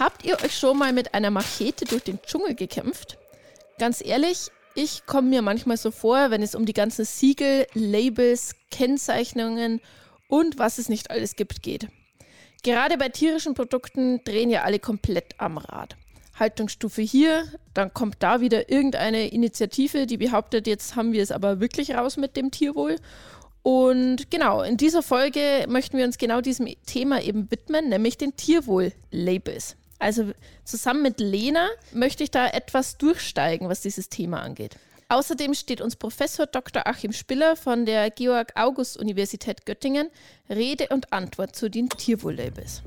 Habt 0.00 0.24
ihr 0.24 0.42
euch 0.42 0.58
schon 0.58 0.78
mal 0.78 0.94
mit 0.94 1.12
einer 1.12 1.30
Machete 1.30 1.84
durch 1.84 2.02
den 2.02 2.22
Dschungel 2.22 2.54
gekämpft? 2.54 3.18
Ganz 3.78 4.02
ehrlich, 4.02 4.50
ich 4.74 5.04
komme 5.04 5.28
mir 5.28 5.42
manchmal 5.42 5.76
so 5.76 5.90
vor, 5.90 6.30
wenn 6.30 6.40
es 6.40 6.54
um 6.54 6.64
die 6.64 6.72
ganzen 6.72 7.04
Siegel, 7.04 7.66
Labels, 7.74 8.54
Kennzeichnungen 8.70 9.82
und 10.26 10.58
was 10.58 10.78
es 10.78 10.88
nicht 10.88 11.10
alles 11.10 11.36
gibt 11.36 11.62
geht. 11.62 11.88
Gerade 12.62 12.96
bei 12.96 13.10
tierischen 13.10 13.52
Produkten 13.52 14.24
drehen 14.24 14.48
ja 14.48 14.62
alle 14.62 14.78
komplett 14.78 15.34
am 15.36 15.58
Rad. 15.58 15.96
Haltungsstufe 16.34 17.02
hier, 17.02 17.44
dann 17.74 17.92
kommt 17.92 18.16
da 18.20 18.40
wieder 18.40 18.70
irgendeine 18.70 19.28
Initiative, 19.28 20.06
die 20.06 20.16
behauptet, 20.16 20.66
jetzt 20.66 20.96
haben 20.96 21.12
wir 21.12 21.22
es 21.22 21.30
aber 21.30 21.60
wirklich 21.60 21.94
raus 21.94 22.16
mit 22.16 22.36
dem 22.36 22.50
Tierwohl. 22.50 22.96
Und 23.62 24.30
genau, 24.30 24.62
in 24.62 24.78
dieser 24.78 25.02
Folge 25.02 25.66
möchten 25.68 25.98
wir 25.98 26.06
uns 26.06 26.16
genau 26.16 26.40
diesem 26.40 26.68
Thema 26.86 27.20
eben 27.22 27.50
widmen, 27.50 27.90
nämlich 27.90 28.16
den 28.16 28.34
Tierwohl-Labels. 28.34 29.76
Also 30.00 30.32
zusammen 30.64 31.02
mit 31.02 31.20
Lena 31.20 31.68
möchte 31.92 32.24
ich 32.24 32.30
da 32.30 32.48
etwas 32.48 32.96
durchsteigen, 32.96 33.68
was 33.68 33.82
dieses 33.82 34.08
Thema 34.08 34.40
angeht. 34.40 34.76
Außerdem 35.08 35.54
steht 35.54 35.80
uns 35.80 35.94
Professor 35.96 36.46
Dr. 36.46 36.86
Achim 36.86 37.12
Spiller 37.12 37.54
von 37.54 37.84
der 37.84 38.10
Georg 38.10 38.52
August 38.54 38.96
Universität 38.96 39.66
Göttingen 39.66 40.08
Rede 40.48 40.88
und 40.88 41.12
Antwort 41.12 41.54
zu 41.54 41.68
den 41.68 41.88
Tierwohl-Labels. 41.88 42.82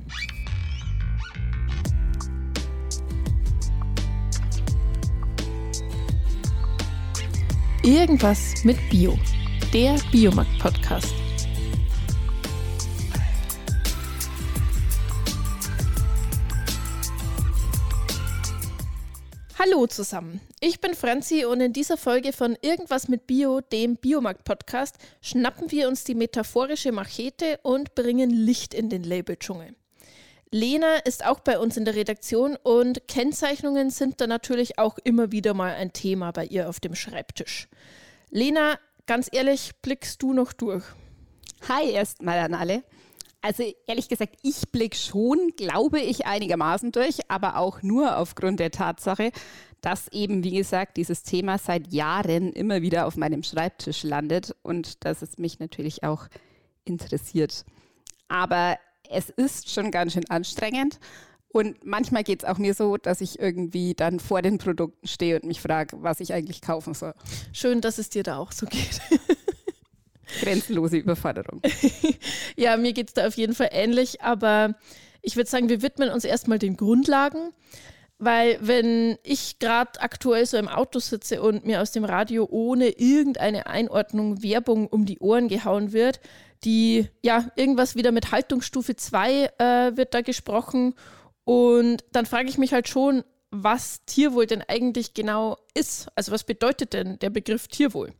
Irgendwas 7.83 8.63
mit 8.63 8.77
Bio, 8.89 9.19
der 9.73 9.97
Biomarkt-Podcast. 10.11 11.22
Hallo 19.65 19.87
zusammen, 19.87 20.41
ich 20.59 20.81
bin 20.81 20.93
Franzi 20.93 21.45
und 21.45 21.61
in 21.61 21.71
dieser 21.71 21.95
Folge 21.95 22.33
von 22.33 22.57
Irgendwas 22.61 23.07
mit 23.07 23.27
Bio, 23.27 23.61
dem 23.61 23.95
Biomarkt-Podcast, 23.95 24.97
schnappen 25.21 25.71
wir 25.71 25.87
uns 25.87 26.03
die 26.03 26.15
metaphorische 26.15 26.91
Machete 26.91 27.61
und 27.63 27.95
bringen 27.95 28.29
Licht 28.29 28.73
in 28.73 28.89
den 28.89 29.03
Labeldschungel. 29.03 29.73
Lena 30.51 30.97
ist 31.05 31.25
auch 31.25 31.39
bei 31.39 31.59
uns 31.59 31.77
in 31.77 31.85
der 31.85 31.95
Redaktion 31.95 32.57
und 32.61 33.07
Kennzeichnungen 33.07 33.89
sind 33.89 34.19
da 34.19 34.27
natürlich 34.27 34.79
auch 34.79 34.97
immer 35.01 35.31
wieder 35.31 35.53
mal 35.53 35.73
ein 35.75 35.93
Thema 35.93 36.31
bei 36.31 36.43
ihr 36.45 36.67
auf 36.67 36.81
dem 36.81 36.93
Schreibtisch. 36.93 37.69
Lena, 38.31 38.77
ganz 39.05 39.29
ehrlich, 39.31 39.71
blickst 39.81 40.21
du 40.21 40.33
noch 40.33 40.51
durch? 40.51 40.83
Hi 41.69 41.89
erstmal 41.89 42.39
an 42.39 42.53
alle. 42.53 42.83
Also 43.43 43.63
ehrlich 43.87 44.07
gesagt, 44.07 44.37
ich 44.41 44.71
blicke 44.71 44.95
schon, 44.95 45.51
glaube 45.57 45.99
ich, 45.99 46.25
einigermaßen 46.25 46.93
durch, 46.93 47.19
aber 47.27 47.57
auch 47.57 47.83
nur 47.83 48.17
aufgrund 48.17 48.61
der 48.61 48.71
Tatsache, 48.71 49.33
dass 49.81 50.07
eben, 50.07 50.45
wie 50.45 50.55
gesagt, 50.55 50.95
dieses 50.95 51.23
Thema 51.23 51.57
seit 51.57 51.91
Jahren 51.91 52.53
immer 52.53 52.81
wieder 52.81 53.05
auf 53.05 53.17
meinem 53.17 53.43
Schreibtisch 53.43 54.03
landet 54.03 54.55
und 54.63 55.03
dass 55.03 55.21
es 55.21 55.37
mich 55.37 55.59
natürlich 55.59 56.05
auch 56.05 56.29
interessiert. 56.85 57.65
Aber 58.29 58.77
es 59.09 59.29
ist 59.29 59.69
schon 59.69 59.91
ganz 59.91 60.13
schön 60.13 60.29
anstrengend. 60.29 61.01
Und 61.49 61.85
manchmal 61.85 62.23
geht 62.23 62.43
es 62.43 62.49
auch 62.49 62.57
mir 62.57 62.73
so, 62.73 62.95
dass 62.95 63.19
ich 63.19 63.39
irgendwie 63.39 63.93
dann 63.93 64.21
vor 64.21 64.41
den 64.41 64.57
Produkten 64.57 65.05
stehe 65.05 65.35
und 65.35 65.43
mich 65.45 65.59
frage, 65.59 66.01
was 66.01 66.21
ich 66.21 66.33
eigentlich 66.33 66.61
kaufen 66.61 66.93
soll. 66.93 67.13
Schön, 67.51 67.81
dass 67.81 67.97
es 67.97 68.09
dir 68.09 68.23
da 68.23 68.37
auch 68.37 68.53
so 68.53 68.65
geht. 68.65 69.01
Grenzenlose 70.41 70.97
Überforderung. 70.97 71.61
ja, 72.55 72.77
mir 72.77 72.93
geht 72.93 73.09
es 73.09 73.13
da 73.13 73.27
auf 73.27 73.35
jeden 73.35 73.53
Fall 73.53 73.69
ähnlich, 73.71 74.21
aber 74.21 74.75
ich 75.21 75.35
würde 75.35 75.49
sagen, 75.49 75.69
wir 75.69 75.81
widmen 75.81 76.09
uns 76.09 76.25
erstmal 76.25 76.59
den 76.59 76.77
Grundlagen. 76.77 77.51
Weil 78.19 78.57
wenn 78.61 79.17
ich 79.23 79.59
gerade 79.59 79.99
aktuell 79.99 80.45
so 80.45 80.55
im 80.55 80.69
Auto 80.69 80.99
sitze 80.99 81.41
und 81.41 81.65
mir 81.65 81.81
aus 81.81 81.91
dem 81.91 82.05
Radio 82.05 82.47
ohne 82.49 82.89
irgendeine 82.89 83.67
Einordnung 83.67 84.41
Werbung 84.41 84.87
um 84.87 85.05
die 85.05 85.19
Ohren 85.19 85.49
gehauen 85.49 85.91
wird, 85.91 86.21
die, 86.63 87.09
ja, 87.21 87.51
irgendwas 87.57 87.95
wieder 87.95 88.13
mit 88.13 88.31
Haltungsstufe 88.31 88.95
2 88.95 89.49
äh, 89.57 89.97
wird 89.97 90.13
da 90.13 90.21
gesprochen. 90.21 90.93
Und 91.43 92.05
dann 92.13 92.25
frage 92.25 92.47
ich 92.47 92.57
mich 92.57 92.71
halt 92.71 92.87
schon, 92.87 93.23
was 93.51 94.05
Tierwohl 94.05 94.47
denn 94.47 94.63
eigentlich 94.65 95.13
genau 95.13 95.57
ist. 95.73 96.07
Also 96.15 96.31
was 96.31 96.43
bedeutet 96.43 96.93
denn 96.93 97.19
der 97.19 97.29
Begriff 97.29 97.67
Tierwohl? 97.67 98.13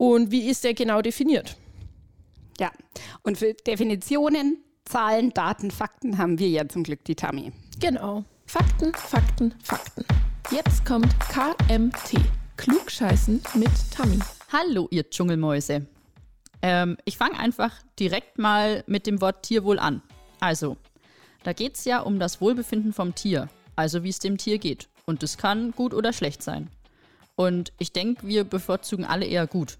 Und 0.00 0.30
wie 0.30 0.48
ist 0.48 0.64
der 0.64 0.72
genau 0.72 1.02
definiert? 1.02 1.58
Ja, 2.58 2.70
und 3.22 3.36
für 3.36 3.52
Definitionen, 3.52 4.64
Zahlen, 4.86 5.28
Daten, 5.34 5.70
Fakten 5.70 6.16
haben 6.16 6.38
wir 6.38 6.48
ja 6.48 6.66
zum 6.66 6.84
Glück 6.84 7.04
die 7.04 7.14
Tami. 7.14 7.52
Genau. 7.80 8.24
Fakten, 8.46 8.94
Fakten, 8.94 9.54
Fakten. 9.62 10.06
Jetzt 10.50 10.86
kommt 10.86 11.14
KMT. 11.28 12.18
Klugscheißen 12.56 13.42
mit 13.56 13.70
Tami. 13.90 14.18
Hallo, 14.50 14.88
ihr 14.90 15.10
Dschungelmäuse. 15.10 15.86
Ähm, 16.62 16.96
ich 17.04 17.18
fange 17.18 17.38
einfach 17.38 17.74
direkt 17.98 18.38
mal 18.38 18.82
mit 18.86 19.06
dem 19.06 19.20
Wort 19.20 19.42
Tierwohl 19.42 19.78
an. 19.78 20.00
Also, 20.40 20.78
da 21.42 21.52
geht 21.52 21.76
es 21.76 21.84
ja 21.84 22.00
um 22.00 22.18
das 22.18 22.40
Wohlbefinden 22.40 22.94
vom 22.94 23.14
Tier, 23.14 23.50
also 23.76 24.02
wie 24.02 24.08
es 24.08 24.18
dem 24.18 24.38
Tier 24.38 24.56
geht. 24.56 24.88
Und 25.04 25.22
das 25.22 25.36
kann 25.36 25.72
gut 25.72 25.92
oder 25.92 26.14
schlecht 26.14 26.42
sein. 26.42 26.70
Und 27.36 27.74
ich 27.78 27.92
denke, 27.92 28.26
wir 28.26 28.44
bevorzugen 28.44 29.04
alle 29.04 29.26
eher 29.26 29.46
gut. 29.46 29.76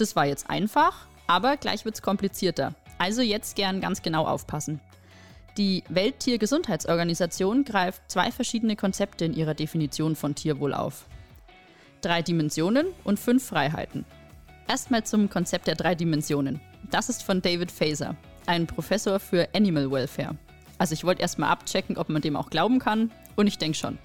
Das 0.00 0.16
war 0.16 0.24
jetzt 0.24 0.48
einfach, 0.48 1.06
aber 1.26 1.58
gleich 1.58 1.84
wird 1.84 1.94
es 1.94 2.00
komplizierter. 2.00 2.74
Also 2.96 3.20
jetzt 3.20 3.54
gern 3.54 3.82
ganz 3.82 4.00
genau 4.00 4.26
aufpassen. 4.26 4.80
Die 5.58 5.84
Welttiergesundheitsorganisation 5.90 7.64
greift 7.64 8.10
zwei 8.10 8.32
verschiedene 8.32 8.76
Konzepte 8.76 9.26
in 9.26 9.34
ihrer 9.34 9.52
Definition 9.52 10.16
von 10.16 10.34
Tierwohl 10.34 10.72
auf. 10.72 11.04
Drei 12.00 12.22
Dimensionen 12.22 12.86
und 13.04 13.20
fünf 13.20 13.44
Freiheiten. 13.44 14.06
Erstmal 14.66 15.04
zum 15.04 15.28
Konzept 15.28 15.66
der 15.66 15.74
drei 15.74 15.94
Dimensionen. 15.94 16.62
Das 16.90 17.10
ist 17.10 17.22
von 17.22 17.42
David 17.42 17.70
Faser, 17.70 18.16
ein 18.46 18.66
Professor 18.66 19.20
für 19.20 19.48
Animal 19.54 19.90
Welfare. 19.90 20.34
Also 20.78 20.94
ich 20.94 21.04
wollte 21.04 21.20
erstmal 21.20 21.50
abchecken, 21.50 21.98
ob 21.98 22.08
man 22.08 22.22
dem 22.22 22.36
auch 22.36 22.48
glauben 22.48 22.78
kann, 22.78 23.10
und 23.36 23.48
ich 23.48 23.58
denke 23.58 23.76
schon. 23.76 23.98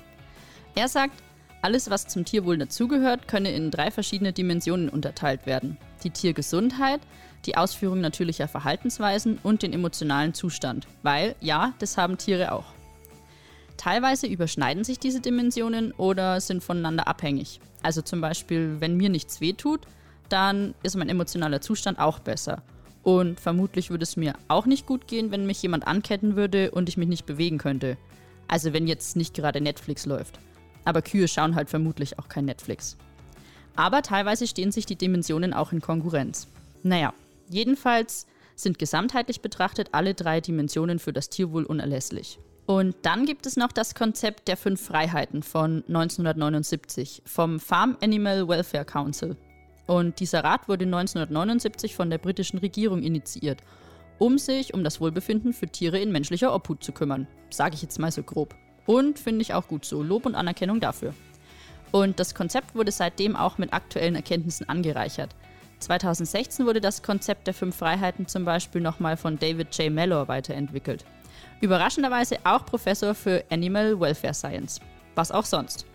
Er 0.75 0.89
sagt, 0.89 1.23
alles, 1.65 1.89
was 1.89 2.05
zum 2.05 2.25
Tierwohl 2.25 2.59
dazugehört, 2.59 3.27
könne 3.27 3.51
in 3.51 3.71
drei 3.71 3.89
verschiedene 3.89 4.31
Dimensionen 4.31 4.87
unterteilt 4.87 5.47
werden. 5.47 5.77
Die 6.03 6.11
Tiergesundheit, 6.11 7.01
die 7.47 7.57
Ausführung 7.57 8.01
natürlicher 8.01 8.47
Verhaltensweisen 8.47 9.39
und 9.41 9.63
den 9.63 9.73
emotionalen 9.73 10.35
Zustand. 10.35 10.85
Weil, 11.01 11.35
ja, 11.41 11.73
das 11.79 11.97
haben 11.97 12.19
Tiere 12.19 12.51
auch. 12.51 12.65
Teilweise 13.77 14.27
überschneiden 14.27 14.83
sich 14.83 14.99
diese 14.99 15.21
Dimensionen 15.21 15.91
oder 15.93 16.39
sind 16.39 16.63
voneinander 16.63 17.07
abhängig. 17.07 17.59
Also 17.81 18.03
zum 18.03 18.21
Beispiel, 18.21 18.75
wenn 18.79 18.95
mir 18.95 19.09
nichts 19.09 19.41
wehtut, 19.41 19.87
dann 20.29 20.75
ist 20.83 20.95
mein 20.95 21.09
emotionaler 21.09 21.61
Zustand 21.61 21.97
auch 21.97 22.19
besser. 22.19 22.61
Und 23.01 23.39
vermutlich 23.39 23.89
würde 23.89 24.03
es 24.03 24.17
mir 24.17 24.35
auch 24.49 24.67
nicht 24.67 24.85
gut 24.85 25.07
gehen, 25.07 25.31
wenn 25.31 25.47
mich 25.47 25.63
jemand 25.63 25.87
anketten 25.87 26.35
würde 26.35 26.69
und 26.69 26.89
ich 26.89 26.97
mich 26.97 27.09
nicht 27.09 27.25
bewegen 27.25 27.57
könnte. 27.57 27.97
Also 28.47 28.71
wenn 28.71 28.85
jetzt 28.85 29.15
nicht 29.15 29.33
gerade 29.33 29.61
Netflix 29.61 30.05
läuft. 30.05 30.39
Aber 30.85 31.01
Kühe 31.01 31.27
schauen 31.27 31.55
halt 31.55 31.69
vermutlich 31.69 32.17
auch 32.17 32.29
kein 32.29 32.45
Netflix. 32.45 32.95
Aber 33.75 34.01
teilweise 34.01 34.47
stehen 34.47 34.71
sich 34.71 34.85
die 34.85 34.95
Dimensionen 34.95 35.53
auch 35.53 35.71
in 35.71 35.81
Konkurrenz. 35.81 36.47
Naja, 36.83 37.13
jedenfalls 37.49 38.27
sind 38.55 38.79
gesamtheitlich 38.79 39.41
betrachtet 39.41 39.89
alle 39.91 40.13
drei 40.13 40.39
Dimensionen 40.39 40.99
für 40.99 41.11
das 41.11 41.29
Tierwohl 41.29 41.65
unerlässlich. 41.65 42.39
Und 42.65 42.95
dann 43.03 43.25
gibt 43.25 43.45
es 43.45 43.57
noch 43.57 43.71
das 43.71 43.93
Konzept 43.93 44.47
der 44.47 44.57
fünf 44.57 44.81
Freiheiten 44.81 45.43
von 45.43 45.83
1979 45.87 47.21
vom 47.25 47.59
Farm 47.59 47.97
Animal 48.01 48.47
Welfare 48.47 48.85
Council. 48.85 49.35
Und 49.85 50.19
dieser 50.19 50.43
Rat 50.43 50.67
wurde 50.67 50.85
1979 50.85 51.95
von 51.95 52.09
der 52.09 52.17
britischen 52.17 52.57
Regierung 52.57 53.03
initiiert, 53.03 53.61
um 54.17 54.39
sich 54.39 54.73
um 54.73 54.83
das 54.83 54.99
Wohlbefinden 54.99 55.53
für 55.53 55.67
Tiere 55.67 55.99
in 55.99 56.11
menschlicher 56.11 56.55
Obhut 56.55 56.83
zu 56.83 56.91
kümmern. 56.91 57.27
Sage 57.51 57.75
ich 57.75 57.83
jetzt 57.83 57.99
mal 57.99 58.11
so 58.11 58.23
grob. 58.23 58.55
Und 58.85 59.19
finde 59.19 59.41
ich 59.41 59.53
auch 59.53 59.67
gut 59.67 59.85
so. 59.85 60.03
Lob 60.03 60.25
und 60.25 60.35
Anerkennung 60.35 60.79
dafür. 60.79 61.13
Und 61.91 62.19
das 62.19 62.35
Konzept 62.35 62.75
wurde 62.75 62.91
seitdem 62.91 63.35
auch 63.35 63.57
mit 63.57 63.73
aktuellen 63.73 64.15
Erkenntnissen 64.15 64.67
angereichert. 64.67 65.35
2016 65.79 66.65
wurde 66.65 66.81
das 66.81 67.03
Konzept 67.03 67.47
der 67.47 67.53
fünf 67.53 67.75
Freiheiten 67.75 68.27
zum 68.27 68.45
Beispiel 68.45 68.81
nochmal 68.81 69.17
von 69.17 69.37
David 69.37 69.77
J. 69.77 69.91
Mellor 69.91 70.27
weiterentwickelt. 70.27 71.05
Überraschenderweise 71.61 72.37
auch 72.43 72.65
Professor 72.65 73.13
für 73.15 73.43
Animal 73.49 73.99
Welfare 73.99 74.33
Science. 74.33 74.79
Was 75.15 75.31
auch 75.31 75.45
sonst. 75.45 75.85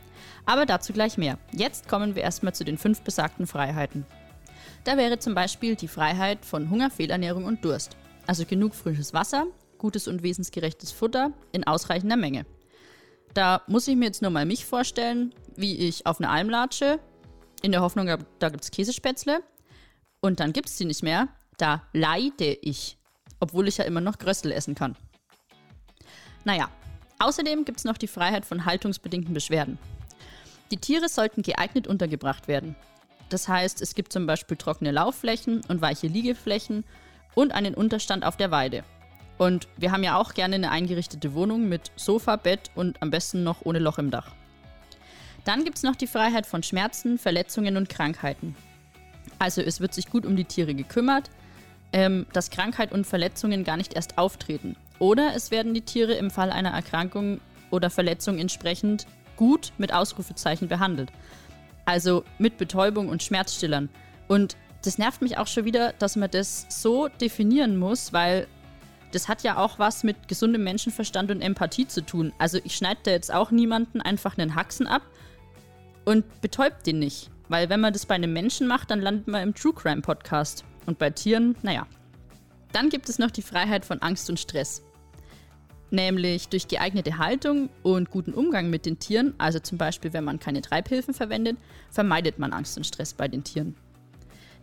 Aber 0.47 0.67
dazu 0.67 0.93
gleich 0.93 1.19
mehr. 1.19 1.39
Jetzt 1.53 1.89
kommen 1.89 2.15
wir 2.15 2.23
erstmal 2.23 2.55
zu 2.55 2.65
den 2.65 2.79
fünf 2.79 3.03
besagten 3.03 3.47
Freiheiten. 3.47 4.07
Da 4.85 4.97
wäre 4.97 5.19
zum 5.19 5.35
Beispiel 5.35 5.77
die 5.77 5.89
Freiheit 5.89 6.45
von 6.45 6.71
Hunger, 6.71 6.91
Fehlernährung 6.91 7.45
und 7.45 7.65
Durst. 7.65 7.97
Also 8.27 8.45
genug 8.47 8.75
frisches 8.75 9.13
Wasser, 9.13 9.47
gutes 9.77 10.09
und 10.09 10.23
wesensgerechtes 10.23 10.93
Futter 10.93 11.33
in 11.53 11.67
ausreichender 11.67 12.17
Menge. 12.17 12.47
Da 13.35 13.63
muss 13.67 13.87
ich 13.87 13.97
mir 13.97 14.07
jetzt 14.07 14.23
nur 14.23 14.31
mal 14.31 14.47
mich 14.47 14.65
vorstellen, 14.65 15.35
wie 15.57 15.77
ich 15.77 16.07
auf 16.07 16.19
eine 16.19 16.31
Alm 16.31 16.49
latsche, 16.49 16.99
in 17.63 17.73
der 17.73 17.83
Hoffnung, 17.83 18.07
da 18.39 18.49
gibt 18.49 18.65
es 18.65 18.71
Käsespätzle. 18.71 19.43
Und 20.21 20.41
dann 20.41 20.53
gibt 20.53 20.69
es 20.69 20.77
die 20.77 20.85
nicht 20.85 21.03
mehr. 21.03 21.29
Da 21.59 21.83
leide 21.93 22.53
ich, 22.63 22.99
obwohl 23.39 23.69
ich 23.69 23.79
ja 23.79 23.85
immer 23.85 24.01
noch 24.01 24.19
Gröstel 24.19 24.53
essen 24.53 24.75
kann. 24.75 24.97
Naja, 26.45 26.71
außerdem 27.19 27.65
gibt 27.65 27.79
es 27.79 27.85
noch 27.85 27.99
die 27.99 28.07
Freiheit 28.07 28.47
von 28.47 28.65
haltungsbedingten 28.65 29.35
Beschwerden. 29.35 29.79
Die 30.71 30.79
Tiere 30.79 31.09
sollten 31.09 31.43
geeignet 31.43 31.87
untergebracht 31.87 32.49
werden. 32.49 32.77
Das 33.29 33.47
heißt, 33.47 33.83
es 33.83 33.95
gibt 33.95 34.13
zum 34.13 34.27
Beispiel 34.27 34.57
trockene 34.57 34.91
Laufflächen 34.91 35.63
und 35.69 35.83
weiche 35.83 36.07
Liegeflächen 36.07 36.85
und 37.35 37.53
einen 37.53 37.75
Unterstand 37.75 38.25
auf 38.25 38.37
der 38.37 38.51
Weide. 38.51 38.85
Und 39.41 39.69
wir 39.79 39.91
haben 39.91 40.05
ja 40.05 40.19
auch 40.19 40.35
gerne 40.35 40.57
eine 40.57 40.71
eingerichtete 40.71 41.33
Wohnung 41.33 41.67
mit 41.67 41.93
Sofa, 41.97 42.37
Bett 42.37 42.71
und 42.75 43.01
am 43.01 43.11
besten 43.11 43.43
noch 43.43 43.63
ohne 43.65 43.79
Loch 43.79 43.97
im 43.97 44.11
Dach. 44.11 44.33
Dann 45.47 45.65
gibt 45.65 45.79
es 45.79 45.83
noch 45.83 45.97
die 45.97 46.07
Freiheit 46.07 46.45
von 46.45 46.63
Schmerzen, 46.63 47.17
Verletzungen 47.17 47.79
und 47.79 47.89
Krankheiten. 47.89 48.55
Also 49.39 49.63
es 49.63 49.81
wird 49.81 49.95
sich 49.95 50.11
gut 50.11 50.27
um 50.27 50.37
die 50.37 50.45
Tiere 50.45 50.75
gekümmert, 50.75 51.31
ähm, 51.95 52.27
dass 52.35 52.51
Krankheit 52.51 52.93
und 52.93 53.07
Verletzungen 53.07 53.65
gar 53.65 53.79
nicht 53.79 53.95
erst 53.95 54.19
auftreten. 54.19 54.77
Oder 54.99 55.35
es 55.35 55.51
werden 55.51 55.73
die 55.73 55.81
Tiere 55.81 56.13
im 56.13 56.31
Fall 56.31 56.53
einer 56.53 56.73
Erkrankung 56.73 57.41
oder 57.71 57.89
Verletzung 57.89 58.39
entsprechend 58.39 59.07
gut 59.37 59.73
mit 59.79 59.95
Ausrufezeichen 59.95 60.69
behandelt. 60.69 61.11
Also 61.87 62.25
mit 62.37 62.59
Betäubung 62.59 63.09
und 63.09 63.23
Schmerzstillern. 63.23 63.89
Und 64.29 64.59
das 64.85 64.99
nervt 64.99 65.23
mich 65.23 65.39
auch 65.39 65.47
schon 65.47 65.65
wieder, 65.65 65.95
dass 65.95 66.17
man 66.17 66.31
das 66.31 66.67
so 66.69 67.09
definieren 67.09 67.79
muss, 67.79 68.13
weil 68.13 68.47
das 69.13 69.29
hat 69.29 69.43
ja 69.43 69.57
auch 69.57 69.79
was 69.79 70.05
mit 70.05 70.29
gesundem 70.29 70.65
Menschenverstand 70.65 71.31
und 71.31 71.41
Empathie 71.41 71.87
zu 71.87 72.05
tun. 72.05 72.33
Also 72.39 72.59
ich 72.65 72.77
schneide 72.77 73.01
da 73.05 73.11
jetzt 73.11 73.33
auch 73.33 73.51
niemanden 73.51 74.01
einfach 74.01 74.39
einen 74.39 74.55
Haxen 74.55 74.87
ab 74.87 75.03
und 76.05 76.41
betäubt 76.41 76.87
den 76.87 76.99
nicht. 76.99 77.31
Weil 77.49 77.69
wenn 77.69 77.81
man 77.81 77.93
das 77.93 78.07
bei 78.07 78.15
einem 78.15 78.33
Menschen 78.33 78.69
macht, 78.69 78.91
dann 78.91 79.01
landet 79.01 79.27
man 79.27 79.43
im 79.43 79.55
True 79.55 79.73
Crime 79.75 80.03
Podcast. 80.03 80.65
Und 80.87 80.99
bei 80.99 81.11
Tieren, 81.11 81.57
naja. 81.63 81.87
Dann 82.73 82.89
gibt 82.89 83.09
es 83.09 83.19
noch 83.19 83.31
die 83.31 83.43
Freiheit 83.43 83.85
von 83.85 84.01
Angst 84.01 84.31
und 84.31 84.39
Stress. 84.39 84.83
Nämlich 85.91 86.49
durch 86.49 86.69
geeignete 86.69 87.19
Haltung 87.19 87.69
und 87.83 88.11
guten 88.11 88.33
Umgang 88.33 88.71
mit 88.71 88.87
den 88.87 89.01
Tieren, 89.01 89.35
also 89.39 89.59
zum 89.59 89.77
Beispiel 89.77 90.13
wenn 90.13 90.23
man 90.23 90.39
keine 90.39 90.63
Treibhilfen 90.63 91.15
verwendet, 91.15 91.57
vermeidet 91.91 92.39
man 92.39 92.53
Angst 92.53 92.77
und 92.77 92.87
Stress 92.87 93.13
bei 93.13 93.27
den 93.27 93.43
Tieren. 93.43 93.75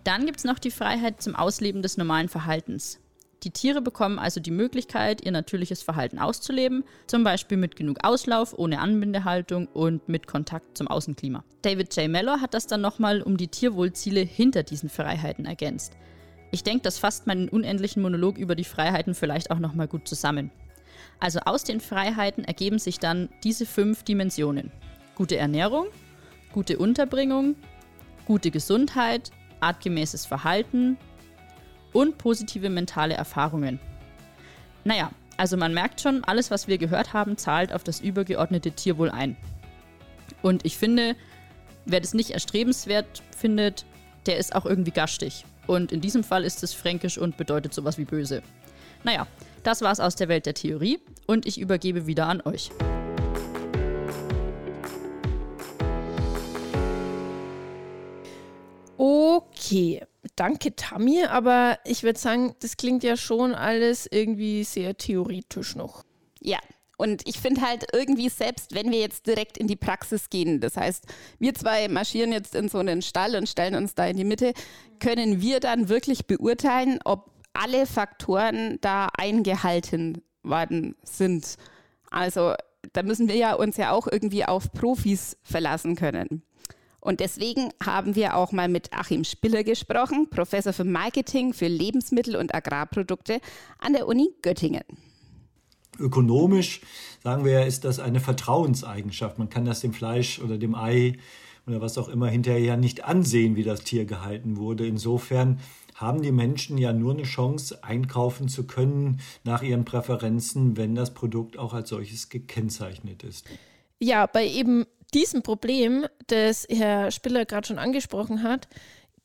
Dann 0.05 0.25
gibt 0.25 0.39
es 0.39 0.45
noch 0.45 0.57
die 0.57 0.71
Freiheit 0.71 1.21
zum 1.21 1.35
Ausleben 1.35 1.81
des 1.81 1.97
normalen 1.97 2.29
Verhaltens. 2.29 3.01
Die 3.47 3.53
Tiere 3.53 3.81
bekommen 3.81 4.19
also 4.19 4.41
die 4.41 4.51
Möglichkeit, 4.51 5.25
ihr 5.25 5.31
natürliches 5.31 5.81
Verhalten 5.81 6.19
auszuleben, 6.19 6.83
zum 7.07 7.23
Beispiel 7.23 7.57
mit 7.57 7.77
genug 7.77 7.99
Auslauf, 8.03 8.53
ohne 8.57 8.79
Anbindehaltung 8.79 9.67
und 9.67 10.09
mit 10.09 10.27
Kontakt 10.27 10.77
zum 10.77 10.89
Außenklima. 10.89 11.45
David 11.61 11.95
J. 11.95 12.09
Mellor 12.09 12.41
hat 12.41 12.53
das 12.53 12.67
dann 12.67 12.81
nochmal 12.81 13.21
um 13.21 13.37
die 13.37 13.47
Tierwohlziele 13.47 14.19
hinter 14.19 14.63
diesen 14.63 14.89
Freiheiten 14.89 15.45
ergänzt. 15.45 15.93
Ich 16.51 16.63
denke, 16.63 16.81
das 16.81 16.97
fasst 16.97 17.25
meinen 17.25 17.47
unendlichen 17.47 18.01
Monolog 18.01 18.37
über 18.37 18.53
die 18.53 18.65
Freiheiten 18.65 19.15
vielleicht 19.15 19.49
auch 19.49 19.59
nochmal 19.59 19.87
gut 19.87 20.09
zusammen. 20.09 20.51
Also 21.21 21.39
aus 21.39 21.63
den 21.63 21.79
Freiheiten 21.79 22.43
ergeben 22.43 22.79
sich 22.79 22.99
dann 22.99 23.29
diese 23.45 23.65
fünf 23.65 24.03
Dimensionen. 24.03 24.73
Gute 25.15 25.37
Ernährung, 25.37 25.87
gute 26.51 26.77
Unterbringung, 26.77 27.55
gute 28.25 28.51
Gesundheit, 28.51 29.31
artgemäßes 29.61 30.25
Verhalten 30.25 30.97
und 31.93 32.17
positive 32.17 32.69
mentale 32.69 33.13
Erfahrungen. 33.15 33.79
Naja, 34.83 35.11
also 35.37 35.55
man 35.57 35.73
merkt 35.73 36.01
schon, 36.01 36.23
alles, 36.23 36.49
was 36.49 36.67
wir 36.67 36.77
gehört 36.77 37.13
haben, 37.13 37.37
zahlt 37.37 37.71
auf 37.73 37.83
das 37.83 37.99
übergeordnete 37.99 38.71
Tierwohl 38.71 39.09
ein. 39.09 39.37
Und 40.41 40.65
ich 40.65 40.77
finde, 40.77 41.15
wer 41.85 41.99
das 41.99 42.13
nicht 42.13 42.31
erstrebenswert 42.31 43.23
findet, 43.35 43.85
der 44.25 44.37
ist 44.37 44.55
auch 44.55 44.65
irgendwie 44.65 44.91
gastig. 44.91 45.45
Und 45.67 45.91
in 45.91 46.01
diesem 46.01 46.23
Fall 46.23 46.43
ist 46.43 46.63
es 46.63 46.73
fränkisch 46.73 47.17
und 47.17 47.37
bedeutet 47.37 47.73
sowas 47.73 47.97
wie 47.97 48.05
böse. 48.05 48.41
Naja, 49.03 49.27
das 49.63 49.81
war's 49.81 49.99
aus 49.99 50.15
der 50.15 50.27
Welt 50.27 50.45
der 50.45 50.53
Theorie 50.53 50.99
und 51.27 51.45
ich 51.45 51.59
übergebe 51.59 52.07
wieder 52.07 52.27
an 52.27 52.41
euch. 52.41 52.71
Okay, 58.97 60.03
danke 60.37 60.75
Tammy, 60.75 61.25
aber 61.25 61.79
ich 61.83 62.03
würde 62.03 62.17
sagen, 62.17 62.55
das 62.61 62.77
klingt 62.77 63.03
ja 63.03 63.17
schon 63.17 63.53
alles 63.53 64.07
irgendwie 64.09 64.63
sehr 64.63 64.95
theoretisch 64.95 65.75
noch. 65.75 66.03
Ja, 66.39 66.59
und 66.97 67.27
ich 67.27 67.39
finde 67.39 67.61
halt 67.61 67.85
irgendwie, 67.93 68.29
selbst 68.29 68.73
wenn 68.73 68.89
wir 68.91 68.99
jetzt 68.99 69.27
direkt 69.27 69.57
in 69.57 69.67
die 69.67 69.75
Praxis 69.75 70.29
gehen, 70.29 70.61
das 70.61 70.77
heißt, 70.77 71.05
wir 71.37 71.53
zwei 71.53 71.87
marschieren 71.89 72.31
jetzt 72.31 72.55
in 72.55 72.69
so 72.69 72.79
einen 72.79 73.01
Stall 73.01 73.35
und 73.35 73.47
stellen 73.47 73.75
uns 73.75 73.93
da 73.93 74.07
in 74.07 74.17
die 74.17 74.23
Mitte, 74.23 74.53
können 74.99 75.41
wir 75.41 75.59
dann 75.59 75.89
wirklich 75.89 76.25
beurteilen, 76.25 76.99
ob 77.05 77.31
alle 77.53 77.85
Faktoren 77.85 78.79
da 78.81 79.09
eingehalten 79.17 80.23
worden 80.43 80.95
sind. 81.03 81.55
Also 82.09 82.53
da 82.93 83.03
müssen 83.03 83.27
wir 83.27 83.35
ja 83.35 83.53
uns 83.53 83.77
ja 83.77 83.91
auch 83.91 84.07
irgendwie 84.07 84.45
auf 84.45 84.71
Profis 84.71 85.37
verlassen 85.43 85.95
können. 85.95 86.43
Und 86.99 87.19
deswegen 87.19 87.69
haben 87.83 88.15
wir 88.15 88.35
auch 88.35 88.51
mal 88.51 88.67
mit 88.67 88.91
Achim 88.91 89.23
Spiller 89.23 89.63
gesprochen, 89.63 90.29
Professor 90.29 90.73
für 90.73 90.83
Marketing 90.83 91.53
für 91.53 91.67
Lebensmittel 91.67 92.35
und 92.35 92.53
Agrarprodukte 92.53 93.39
an 93.79 93.93
der 93.93 94.07
Uni 94.07 94.29
Göttingen. 94.41 94.83
Ökonomisch, 95.99 96.81
sagen 97.23 97.45
wir, 97.45 97.65
ist 97.65 97.83
das 97.85 97.99
eine 97.99 98.19
Vertrauenseigenschaft. 98.19 99.39
Man 99.39 99.49
kann 99.49 99.65
das 99.65 99.79
dem 99.79 99.93
Fleisch 99.93 100.39
oder 100.39 100.57
dem 100.57 100.75
Ei 100.75 101.17
oder 101.65 101.81
was 101.81 101.97
auch 101.97 102.07
immer 102.07 102.29
hinterher 102.29 102.77
nicht 102.77 103.03
ansehen, 103.03 103.55
wie 103.55 103.63
das 103.63 103.83
Tier 103.83 104.05
gehalten 104.05 104.57
wurde. 104.57 104.87
Insofern 104.87 105.59
haben 105.95 106.21
die 106.21 106.31
Menschen 106.31 106.77
ja 106.77 106.93
nur 106.93 107.13
eine 107.13 107.23
Chance, 107.23 107.83
einkaufen 107.83 108.47
zu 108.47 108.67
können 108.67 109.19
nach 109.43 109.63
ihren 109.63 109.83
Präferenzen, 109.83 110.77
wenn 110.77 110.95
das 110.95 111.13
Produkt 111.13 111.57
auch 111.57 111.73
als 111.73 111.89
solches 111.89 112.29
gekennzeichnet 112.29 113.23
ist. 113.23 113.45
Ja, 113.99 114.27
bei 114.27 114.47
eben 114.47 114.85
diesem 115.13 115.41
Problem, 115.41 116.05
das 116.27 116.65
Herr 116.69 117.11
Spiller 117.11 117.45
gerade 117.45 117.67
schon 117.67 117.79
angesprochen 117.79 118.43
hat, 118.43 118.67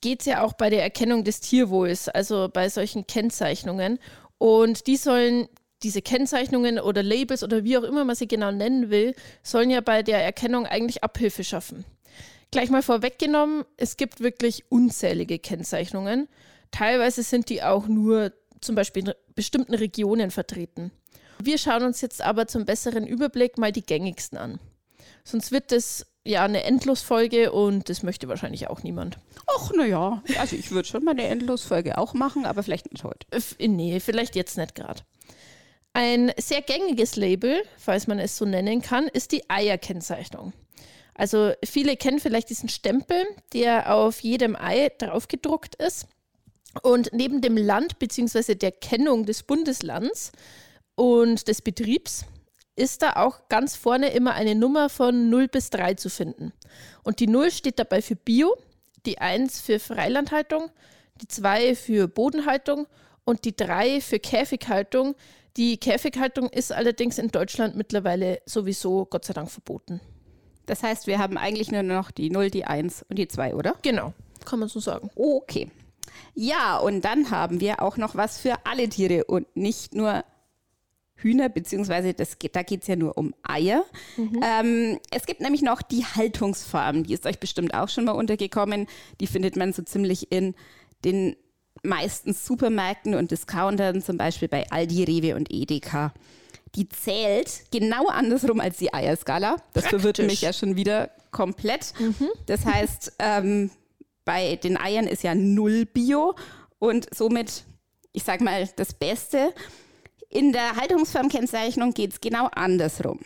geht 0.00 0.20
es 0.20 0.26
ja 0.26 0.42
auch 0.42 0.52
bei 0.52 0.70
der 0.70 0.82
Erkennung 0.82 1.24
des 1.24 1.40
Tierwohls, 1.40 2.08
also 2.08 2.48
bei 2.52 2.68
solchen 2.68 3.06
Kennzeichnungen. 3.06 3.98
Und 4.38 4.86
die 4.86 4.96
sollen, 4.96 5.48
diese 5.82 6.02
Kennzeichnungen 6.02 6.78
oder 6.78 7.02
Labels 7.02 7.42
oder 7.42 7.64
wie 7.64 7.78
auch 7.78 7.84
immer 7.84 8.04
man 8.04 8.16
sie 8.16 8.28
genau 8.28 8.52
nennen 8.52 8.90
will, 8.90 9.14
sollen 9.42 9.70
ja 9.70 9.80
bei 9.80 10.02
der 10.02 10.22
Erkennung 10.22 10.66
eigentlich 10.66 11.02
Abhilfe 11.02 11.44
schaffen. 11.44 11.84
Gleich 12.50 12.68
mal 12.68 12.82
vorweggenommen, 12.82 13.64
es 13.76 13.96
gibt 13.96 14.20
wirklich 14.20 14.64
unzählige 14.68 15.38
Kennzeichnungen. 15.38 16.28
Teilweise 16.70 17.22
sind 17.22 17.48
die 17.48 17.62
auch 17.62 17.86
nur 17.86 18.32
zum 18.60 18.74
Beispiel 18.74 19.08
in 19.08 19.14
bestimmten 19.34 19.74
Regionen 19.74 20.30
vertreten. 20.30 20.92
Wir 21.40 21.58
schauen 21.58 21.82
uns 21.82 22.00
jetzt 22.00 22.22
aber 22.22 22.46
zum 22.46 22.64
besseren 22.64 23.06
Überblick 23.06 23.58
mal 23.58 23.72
die 23.72 23.82
gängigsten 23.82 24.38
an. 24.38 24.60
Sonst 25.24 25.52
wird 25.52 25.72
das 25.72 26.06
ja 26.24 26.44
eine 26.44 26.64
Endlosfolge 26.64 27.52
und 27.52 27.88
das 27.88 28.02
möchte 28.02 28.28
wahrscheinlich 28.28 28.68
auch 28.68 28.82
niemand. 28.82 29.18
Ach, 29.46 29.70
naja, 29.76 30.22
also 30.38 30.56
ich 30.56 30.70
würde 30.70 30.88
schon 30.88 31.04
mal 31.04 31.12
eine 31.12 31.26
Endlosfolge 31.26 31.98
auch 31.98 32.14
machen, 32.14 32.46
aber 32.46 32.62
vielleicht 32.62 32.90
nicht 32.92 33.04
heute. 33.04 33.26
Äh, 33.30 33.68
nee, 33.68 34.00
vielleicht 34.00 34.36
jetzt 34.36 34.56
nicht 34.56 34.74
gerade. 34.74 35.02
Ein 35.94 36.32
sehr 36.38 36.62
gängiges 36.62 37.16
Label, 37.16 37.62
falls 37.76 38.06
man 38.06 38.18
es 38.18 38.36
so 38.36 38.44
nennen 38.44 38.80
kann, 38.80 39.08
ist 39.08 39.32
die 39.32 39.48
Eierkennzeichnung. 39.50 40.52
Also 41.14 41.52
viele 41.62 41.96
kennen 41.96 42.18
vielleicht 42.18 42.48
diesen 42.48 42.70
Stempel, 42.70 43.24
der 43.52 43.94
auf 43.94 44.20
jedem 44.20 44.56
Ei 44.56 44.90
draufgedruckt 44.96 45.74
ist. 45.74 46.06
Und 46.82 47.10
neben 47.12 47.42
dem 47.42 47.58
Land 47.58 47.98
bzw. 47.98 48.54
der 48.54 48.72
Kennung 48.72 49.26
des 49.26 49.42
Bundeslands 49.42 50.32
und 50.94 51.46
des 51.48 51.60
Betriebs 51.60 52.24
ist 52.76 53.02
da 53.02 53.14
auch 53.16 53.48
ganz 53.48 53.76
vorne 53.76 54.08
immer 54.10 54.34
eine 54.34 54.54
Nummer 54.54 54.88
von 54.88 55.30
0 55.30 55.48
bis 55.48 55.70
3 55.70 55.94
zu 55.94 56.08
finden. 56.08 56.52
Und 57.02 57.20
die 57.20 57.26
0 57.26 57.50
steht 57.50 57.78
dabei 57.78 58.00
für 58.02 58.16
Bio, 58.16 58.56
die 59.04 59.18
1 59.18 59.60
für 59.60 59.78
Freilandhaltung, 59.78 60.70
die 61.20 61.28
2 61.28 61.74
für 61.74 62.08
Bodenhaltung 62.08 62.86
und 63.24 63.44
die 63.44 63.54
3 63.54 64.00
für 64.00 64.18
Käfighaltung. 64.18 65.14
Die 65.56 65.76
Käfighaltung 65.76 66.48
ist 66.48 66.72
allerdings 66.72 67.18
in 67.18 67.28
Deutschland 67.28 67.76
mittlerweile 67.76 68.40
sowieso 68.46 69.04
Gott 69.04 69.24
sei 69.24 69.34
Dank 69.34 69.50
verboten. 69.50 70.00
Das 70.66 70.82
heißt, 70.82 71.06
wir 71.06 71.18
haben 71.18 71.36
eigentlich 71.36 71.70
nur 71.70 71.82
noch 71.82 72.10
die 72.10 72.30
0, 72.30 72.50
die 72.50 72.64
1 72.64 73.04
und 73.08 73.18
die 73.18 73.28
2, 73.28 73.54
oder? 73.54 73.74
Genau, 73.82 74.14
kann 74.44 74.60
man 74.60 74.68
so 74.68 74.80
sagen. 74.80 75.10
Okay. 75.14 75.70
Ja, 76.34 76.78
und 76.78 77.02
dann 77.02 77.30
haben 77.30 77.60
wir 77.60 77.82
auch 77.82 77.96
noch 77.96 78.14
was 78.14 78.38
für 78.38 78.54
alle 78.64 78.88
Tiere 78.88 79.24
und 79.24 79.54
nicht 79.56 79.94
nur 79.94 80.24
Hühner, 81.22 81.48
beziehungsweise 81.48 82.14
das 82.14 82.36
da 82.52 82.62
geht 82.62 82.82
es 82.82 82.88
ja 82.88 82.96
nur 82.96 83.16
um 83.16 83.34
Eier. 83.42 83.84
Mhm. 84.16 84.40
Ähm, 84.42 84.98
es 85.10 85.26
gibt 85.26 85.40
nämlich 85.40 85.62
noch 85.62 85.82
die 85.82 86.04
Haltungsform, 86.04 87.04
die 87.04 87.14
ist 87.14 87.26
euch 87.26 87.38
bestimmt 87.38 87.74
auch 87.74 87.88
schon 87.88 88.04
mal 88.04 88.12
untergekommen. 88.12 88.86
Die 89.20 89.26
findet 89.26 89.56
man 89.56 89.72
so 89.72 89.82
ziemlich 89.82 90.32
in 90.32 90.54
den 91.04 91.36
meisten 91.82 92.32
Supermärkten 92.32 93.14
und 93.14 93.30
Discountern, 93.30 94.02
zum 94.02 94.16
Beispiel 94.16 94.48
bei 94.48 94.70
Aldi, 94.70 95.04
Rewe 95.04 95.36
und 95.36 95.52
Edeka. 95.52 96.12
Die 96.74 96.88
zählt 96.88 97.64
genau 97.70 98.06
andersrum 98.06 98.60
als 98.60 98.78
die 98.78 98.94
Eierskala. 98.94 99.56
Das 99.72 99.84
Praktisch. 99.84 99.90
verwirrt 99.90 100.18
mich 100.18 100.40
ja 100.40 100.52
schon 100.52 100.76
wieder 100.76 101.10
komplett. 101.30 101.92
Mhm. 101.98 102.28
Das 102.46 102.64
heißt, 102.64 103.14
ähm, 103.18 103.70
bei 104.24 104.56
den 104.56 104.76
Eiern 104.76 105.06
ist 105.06 105.22
ja 105.22 105.34
null 105.34 105.84
Bio 105.84 106.34
und 106.78 107.14
somit, 107.14 107.64
ich 108.12 108.22
sag 108.22 108.40
mal, 108.40 108.68
das 108.76 108.94
Beste. 108.94 109.52
In 110.32 110.52
der 110.52 110.76
Haltungsformkennzeichnung 110.76 111.92
geht 111.92 112.14
es 112.14 112.20
genau 112.22 112.46
andersrum. 112.54 113.20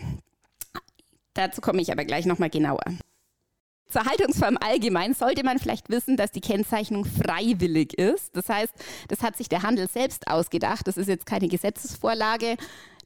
Dazu 1.34 1.60
komme 1.60 1.80
ich 1.80 1.92
aber 1.92 2.04
gleich 2.04 2.26
nochmal 2.26 2.50
genauer. 2.50 2.82
Zur 3.88 4.04
Haltungsform 4.04 4.58
allgemein 4.60 5.14
sollte 5.14 5.44
man 5.44 5.60
vielleicht 5.60 5.88
wissen, 5.88 6.16
dass 6.16 6.32
die 6.32 6.40
Kennzeichnung 6.40 7.04
freiwillig 7.04 7.96
ist. 7.96 8.36
Das 8.36 8.48
heißt, 8.48 8.72
das 9.06 9.22
hat 9.22 9.36
sich 9.36 9.48
der 9.48 9.62
Handel 9.62 9.88
selbst 9.88 10.26
ausgedacht. 10.26 10.88
Das 10.88 10.96
ist 10.96 11.06
jetzt 11.06 11.26
keine 11.26 11.46
Gesetzesvorlage. 11.46 12.56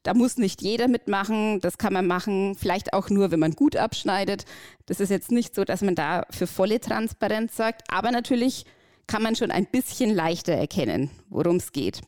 Da 0.03 0.15
muss 0.15 0.39
nicht 0.39 0.63
jeder 0.63 0.89
mitmachen. 0.89 1.61
Das 1.61 1.77
kann 1.77 1.93
man 1.93 2.07
machen, 2.07 2.55
vielleicht 2.55 2.95
auch 2.95 3.11
nur, 3.11 3.31
wenn 3.31 3.41
man 3.41 3.53
gut 3.53 3.77
abschneidet. 3.77 4.47
Das 4.87 5.01
ist 5.01 5.11
jetzt 5.11 5.31
nicht 5.31 5.55
so, 5.55 5.65
dass 5.65 5.83
man 5.83 5.95
da 5.95 6.25
für 6.31 6.47
volle 6.47 6.81
Transparenz 6.81 7.55
sorgt. 7.55 7.83
Aber 7.93 8.13
natürlich 8.13 8.65
kann 9.07 9.23
man 9.23 9.37
schon 9.37 9.51
ein 9.51 9.67
bisschen 9.67 10.09
leichter 10.09 10.55
erkennen, 10.55 11.11
worum 11.29 11.57
es 11.57 11.73
geht. 11.73 12.01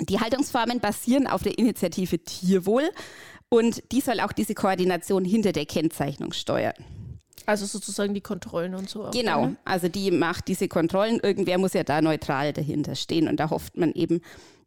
Die 0.00 0.20
Haltungsformen 0.20 0.80
basieren 0.80 1.26
auf 1.26 1.42
der 1.42 1.58
Initiative 1.58 2.18
Tierwohl 2.18 2.90
und 3.48 3.82
die 3.92 4.00
soll 4.00 4.20
auch 4.20 4.32
diese 4.32 4.54
Koordination 4.54 5.24
hinter 5.24 5.52
der 5.52 5.66
Kennzeichnung 5.66 6.32
steuern. 6.32 6.74
Also 7.46 7.64
sozusagen 7.64 8.12
die 8.12 8.20
Kontrollen 8.20 8.74
und 8.74 8.90
so. 8.90 9.04
Auch, 9.04 9.10
genau, 9.12 9.46
ne? 9.46 9.56
also 9.64 9.88
die 9.88 10.10
macht 10.10 10.48
diese 10.48 10.66
Kontrollen. 10.68 11.20
Irgendwer 11.20 11.58
muss 11.58 11.74
ja 11.74 11.84
da 11.84 12.02
neutral 12.02 12.52
dahinter 12.52 12.96
stehen 12.96 13.28
und 13.28 13.38
da 13.38 13.50
hofft 13.50 13.76
man 13.76 13.92
eben, 13.92 14.20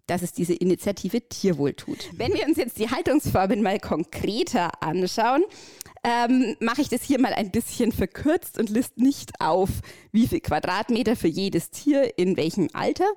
dass 0.07 0.21
es 0.21 0.31
diese 0.31 0.53
Initiative 0.53 1.21
Tierwohl 1.27 1.73
tut. 1.73 2.09
Wenn 2.13 2.33
wir 2.33 2.47
uns 2.47 2.57
jetzt 2.57 2.79
die 2.79 2.89
Haltungsformen 2.89 3.61
mal 3.61 3.79
konkreter 3.79 4.81
anschauen, 4.81 5.43
ähm, 6.03 6.55
mache 6.59 6.81
ich 6.81 6.89
das 6.89 7.03
hier 7.03 7.19
mal 7.19 7.33
ein 7.33 7.51
bisschen 7.51 7.91
verkürzt 7.91 8.57
und 8.57 8.69
list 8.69 8.97
nicht 8.97 9.31
auf, 9.39 9.69
wie 10.11 10.27
viel 10.27 10.39
Quadratmeter 10.39 11.15
für 11.15 11.27
jedes 11.27 11.71
Tier 11.71 12.17
in 12.17 12.37
welchem 12.37 12.69
Alter. 12.73 13.07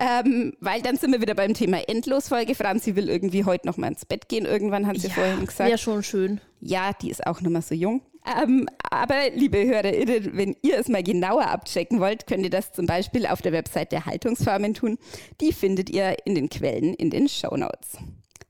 Ähm, 0.00 0.54
weil 0.60 0.82
dann 0.82 0.96
sind 0.96 1.12
wir 1.12 1.20
wieder 1.20 1.34
beim 1.34 1.54
Thema 1.54 1.88
Endlosfolge. 1.88 2.54
Franzi 2.54 2.96
will 2.96 3.08
irgendwie 3.08 3.44
heute 3.44 3.66
noch 3.66 3.76
mal 3.76 3.88
ins 3.88 4.04
Bett 4.04 4.28
gehen. 4.28 4.44
Irgendwann 4.44 4.86
hat 4.86 4.98
sie 4.98 5.08
ja, 5.08 5.14
vorhin 5.14 5.46
gesagt. 5.46 5.70
Ja, 5.70 5.78
schon 5.78 6.02
schön. 6.02 6.40
Ja, 6.60 6.92
die 6.92 7.10
ist 7.10 7.26
auch 7.26 7.40
noch 7.40 7.50
mal 7.50 7.62
so 7.62 7.74
jung. 7.74 8.02
Ähm, 8.26 8.66
aber 8.90 9.30
liebe 9.34 9.64
HörerInnen, 9.64 10.36
wenn 10.36 10.56
ihr 10.62 10.78
es 10.78 10.88
mal 10.88 11.02
genauer 11.02 11.46
abchecken 11.46 12.00
wollt, 12.00 12.26
könnt 12.26 12.42
ihr 12.42 12.50
das 12.50 12.72
zum 12.72 12.86
Beispiel 12.86 13.26
auf 13.26 13.42
der 13.42 13.52
Website 13.52 13.92
der 13.92 14.06
Haltungsfarmen 14.06 14.74
tun. 14.74 14.98
Die 15.40 15.52
findet 15.52 15.90
ihr 15.90 16.16
in 16.24 16.34
den 16.34 16.48
Quellen 16.48 16.94
in 16.94 17.10
den 17.10 17.28
Show 17.28 17.54
Notes. 17.56 17.98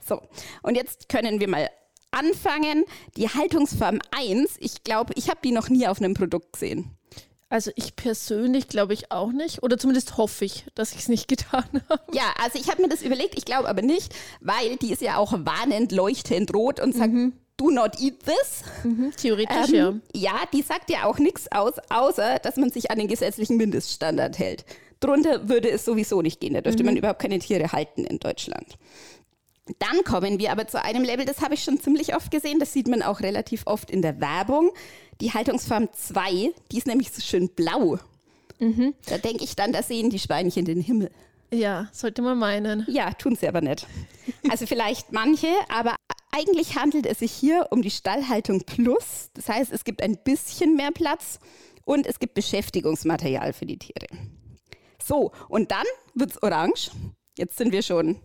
So, 0.07 0.21
und 0.63 0.77
jetzt 0.77 1.09
können 1.09 1.41
wir 1.41 1.49
mal 1.49 1.69
anfangen. 2.15 2.85
Die 3.17 3.29
Haltungsform 3.29 4.01
1, 4.11 4.57
ich 4.61 4.85
glaube, 4.85 5.13
ich 5.17 5.29
habe 5.29 5.41
die 5.45 5.53
noch 5.53 5.69
nie 5.69 5.87
auf 5.87 6.01
einem 6.01 6.15
Produkt 6.15 6.55
gesehen. 6.55 6.91
Also 7.49 7.71
ich 7.77 7.95
persönlich 7.95 8.69
glaube 8.69 8.95
ich 8.95 9.13
auch 9.13 9.31
nicht. 9.31 9.63
Oder 9.63 9.79
zumindest 9.79 10.17
hoffe 10.17 10.45
ich, 10.45 10.65
dass 10.75 10.93
ich 10.93 11.01
es 11.01 11.09
nicht 11.09 11.29
getan 11.29 11.65
habe. 11.89 12.03
Ja, 12.13 12.35
also 12.43 12.59
ich 12.59 12.71
habe 12.71 12.83
mir 12.83 12.89
das 12.89 13.03
überlegt, 13.03 13.37
ich 13.37 13.45
glaube 13.45 13.69
aber 13.69 13.83
nicht, 13.83 14.15
weil 14.41 14.77
die 14.77 14.93
ist 14.93 15.03
ja 15.03 15.19
auch 15.19 15.33
warnend, 15.33 15.93
leuchtend 15.93 16.53
rot 16.55 16.81
und 16.81 16.95
sagt, 16.95 17.13
mhm 17.13 17.35
do 17.57 17.71
not 17.71 18.01
eat 18.01 18.21
this. 18.25 18.63
Mhm, 18.83 19.13
theoretisch, 19.17 19.73
ähm, 19.73 20.03
ja. 20.13 20.33
Ja, 20.33 20.41
die 20.53 20.63
sagt 20.63 20.91
ja 20.91 21.05
auch 21.05 21.19
nichts 21.19 21.51
aus, 21.53 21.75
außer 21.89 22.39
dass 22.41 22.57
man 22.57 22.71
sich 22.71 22.91
an 22.91 22.99
den 22.99 23.09
gesetzlichen 23.09 23.57
Mindeststandard 23.57 24.39
hält. 24.39 24.65
Drunter 25.01 25.49
würde 25.49 25.71
es 25.71 25.85
sowieso 25.85 26.23
nicht 26.23 26.41
gehen. 26.41 26.55
Da 26.55 26.63
dürfte 26.63 26.83
mhm. 26.83 26.91
man 26.91 26.97
überhaupt 26.97 27.21
keine 27.21 27.39
Tiere 27.39 27.73
halten 27.73 28.05
in 28.05 28.19
Deutschland. 28.19 28.79
Dann 29.79 30.05
kommen 30.05 30.39
wir 30.39 30.53
aber 30.53 30.67
zu 30.67 30.83
einem 30.83 31.05
Label, 31.05 31.25
das 31.25 31.41
habe 31.41 31.55
ich 31.55 31.65
schon 31.65 31.81
ziemlich 31.81 32.15
oft 32.15 32.31
gesehen. 32.31 32.59
Das 32.59 32.73
sieht 32.73 32.87
man 32.87 33.03
auch 33.03 33.21
relativ 33.21 33.63
oft 33.67 33.91
in 33.91 34.03
der 34.03 34.21
Werbung. 34.21 34.71
Die 35.21 35.33
Haltungsform 35.33 35.89
2, 35.93 36.53
die 36.71 36.79
ist 36.79 36.87
nämlich 36.87 37.11
so 37.13 37.23
schön 37.23 37.49
blau. 37.49 37.99
Mhm. 38.59 38.95
Da 39.07 39.19
denke 39.19 39.45
ich 39.45 39.57
dann, 39.57 39.73
da 39.73 39.83
sehen 39.83 40.11
die 40.11 40.19
Schweinchen 40.19 40.65
den 40.65 40.81
Himmel. 40.81 41.11
Ja, 41.51 41.89
sollte 41.93 42.21
man 42.21 42.39
meinen. 42.39 42.85
Ja, 42.89 43.13
tun 43.13 43.37
sie 43.37 43.49
aber 43.49 43.61
nicht. 43.61 43.87
Also 44.51 44.67
vielleicht 44.67 45.13
manche, 45.13 45.49
aber 45.69 45.95
eigentlich 46.31 46.77
handelt 46.77 47.07
es 47.07 47.21
sich 47.21 47.33
hier 47.33 47.69
um 47.71 47.81
die 47.81 47.91
Stallhaltung 47.91 48.63
Plus. 48.65 49.31
Das 49.35 49.49
heißt, 49.49 49.73
es 49.73 49.85
gibt 49.85 50.03
ein 50.03 50.19
bisschen 50.25 50.77
mehr 50.77 50.91
Platz 50.91 51.39
und 51.85 52.07
es 52.07 52.19
gibt 52.19 52.35
Beschäftigungsmaterial 52.35 53.53
für 53.53 53.67
die 53.67 53.79
Tiere. 53.79 54.07
So, 55.03 55.33
und 55.49 55.71
dann 55.71 55.85
wird 56.15 56.33
es 56.33 56.43
orange. 56.43 56.91
Jetzt 57.39 57.57
sind 57.57 57.73
wir 57.73 57.83
schon 57.83 58.21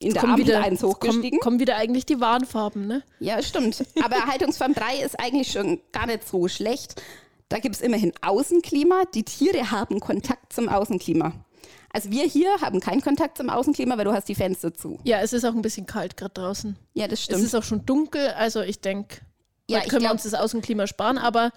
in 0.00 0.14
der 0.14 0.24
Ampel 0.24 0.46
wieder, 0.46 0.60
eins 0.62 0.82
hochgestiegen. 0.82 1.30
Kommen, 1.30 1.40
kommen 1.40 1.60
wieder 1.60 1.76
eigentlich 1.76 2.06
die 2.06 2.20
Warnfarben, 2.20 2.86
ne? 2.86 3.02
Ja, 3.18 3.42
stimmt. 3.42 3.84
Aber 4.02 4.16
Haltungsform 4.26 4.74
3 4.74 4.98
ist 5.04 5.18
eigentlich 5.18 5.50
schon 5.50 5.80
gar 5.92 6.06
nicht 6.06 6.26
so 6.28 6.46
schlecht. 6.48 7.02
Da 7.48 7.58
gibt 7.58 7.74
es 7.74 7.80
immerhin 7.80 8.12
Außenklima. 8.20 9.04
Die 9.14 9.24
Tiere 9.24 9.70
haben 9.70 10.00
Kontakt 10.00 10.52
zum 10.52 10.68
Außenklima. 10.68 11.32
Also 11.90 12.10
wir 12.10 12.24
hier 12.24 12.60
haben 12.60 12.80
keinen 12.80 13.00
Kontakt 13.00 13.38
zum 13.38 13.48
Außenklima, 13.48 13.96
weil 13.96 14.04
du 14.04 14.12
hast 14.12 14.28
die 14.28 14.34
Fenster 14.34 14.74
zu. 14.74 14.98
Ja, 15.04 15.20
es 15.20 15.32
ist 15.32 15.44
auch 15.44 15.54
ein 15.54 15.62
bisschen 15.62 15.86
kalt 15.86 16.16
gerade 16.16 16.34
draußen. 16.34 16.76
Ja, 16.94 17.08
das 17.08 17.22
stimmt. 17.22 17.40
Es 17.40 17.46
ist 17.46 17.54
auch 17.54 17.62
schon 17.62 17.86
dunkel, 17.86 18.28
also 18.28 18.60
ich 18.60 18.80
denke, 18.80 19.18
ja, 19.68 19.80
können 19.80 19.90
glaub, 19.90 20.02
wir 20.02 20.10
uns 20.12 20.22
das 20.24 20.34
Außenklima 20.34 20.86
sparen, 20.86 21.18
aber 21.18 21.50